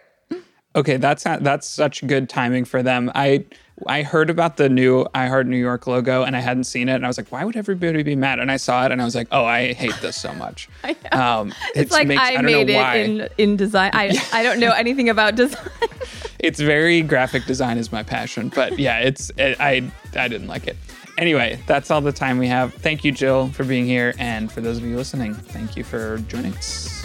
Okay, 0.76 0.96
that's 0.96 1.22
that's 1.22 1.68
such 1.68 2.04
good 2.06 2.28
timing 2.28 2.64
for 2.64 2.82
them. 2.82 3.10
I 3.14 3.44
I 3.86 4.02
heard 4.02 4.28
about 4.28 4.56
the 4.56 4.68
new 4.68 5.06
I 5.14 5.26
Heart 5.26 5.46
New 5.46 5.56
York 5.56 5.86
logo 5.86 6.24
and 6.24 6.36
I 6.36 6.40
hadn't 6.40 6.64
seen 6.64 6.88
it, 6.88 6.94
and 6.94 7.04
I 7.04 7.08
was 7.08 7.16
like, 7.16 7.30
why 7.30 7.44
would 7.44 7.56
everybody 7.56 8.02
be 8.02 8.16
mad? 8.16 8.40
And 8.40 8.50
I 8.50 8.56
saw 8.56 8.84
it, 8.84 8.90
and 8.90 9.00
I 9.00 9.04
was 9.04 9.14
like, 9.14 9.28
oh, 9.30 9.44
I 9.44 9.72
hate 9.72 9.94
this 10.00 10.16
so 10.16 10.34
much. 10.34 10.68
um, 11.12 11.54
it's 11.76 11.92
like 11.92 12.08
makes, 12.08 12.20
I, 12.20 12.36
I 12.36 12.42
made 12.42 12.70
it 12.70 12.76
why. 12.76 12.96
in 12.96 13.28
in 13.38 13.56
design. 13.56 13.90
I 13.94 14.18
I 14.32 14.42
don't 14.42 14.58
know 14.58 14.72
anything 14.72 15.08
about 15.08 15.36
design. 15.36 15.68
it's 16.40 16.58
very 16.58 17.02
graphic 17.02 17.44
design 17.46 17.78
is 17.78 17.92
my 17.92 18.02
passion, 18.02 18.48
but 18.48 18.78
yeah, 18.78 18.98
it's 18.98 19.30
it, 19.36 19.56
I 19.60 19.88
I 20.16 20.26
didn't 20.26 20.48
like 20.48 20.66
it. 20.66 20.76
Anyway, 21.16 21.60
that's 21.68 21.92
all 21.92 22.00
the 22.00 22.12
time 22.12 22.38
we 22.38 22.48
have. 22.48 22.74
Thank 22.74 23.04
you, 23.04 23.12
Jill, 23.12 23.48
for 23.50 23.62
being 23.62 23.86
here, 23.86 24.14
and 24.18 24.50
for 24.50 24.60
those 24.60 24.78
of 24.78 24.84
you 24.84 24.96
listening, 24.96 25.34
thank 25.34 25.76
you 25.76 25.84
for 25.84 26.18
joining 26.26 26.52
us. 26.54 27.03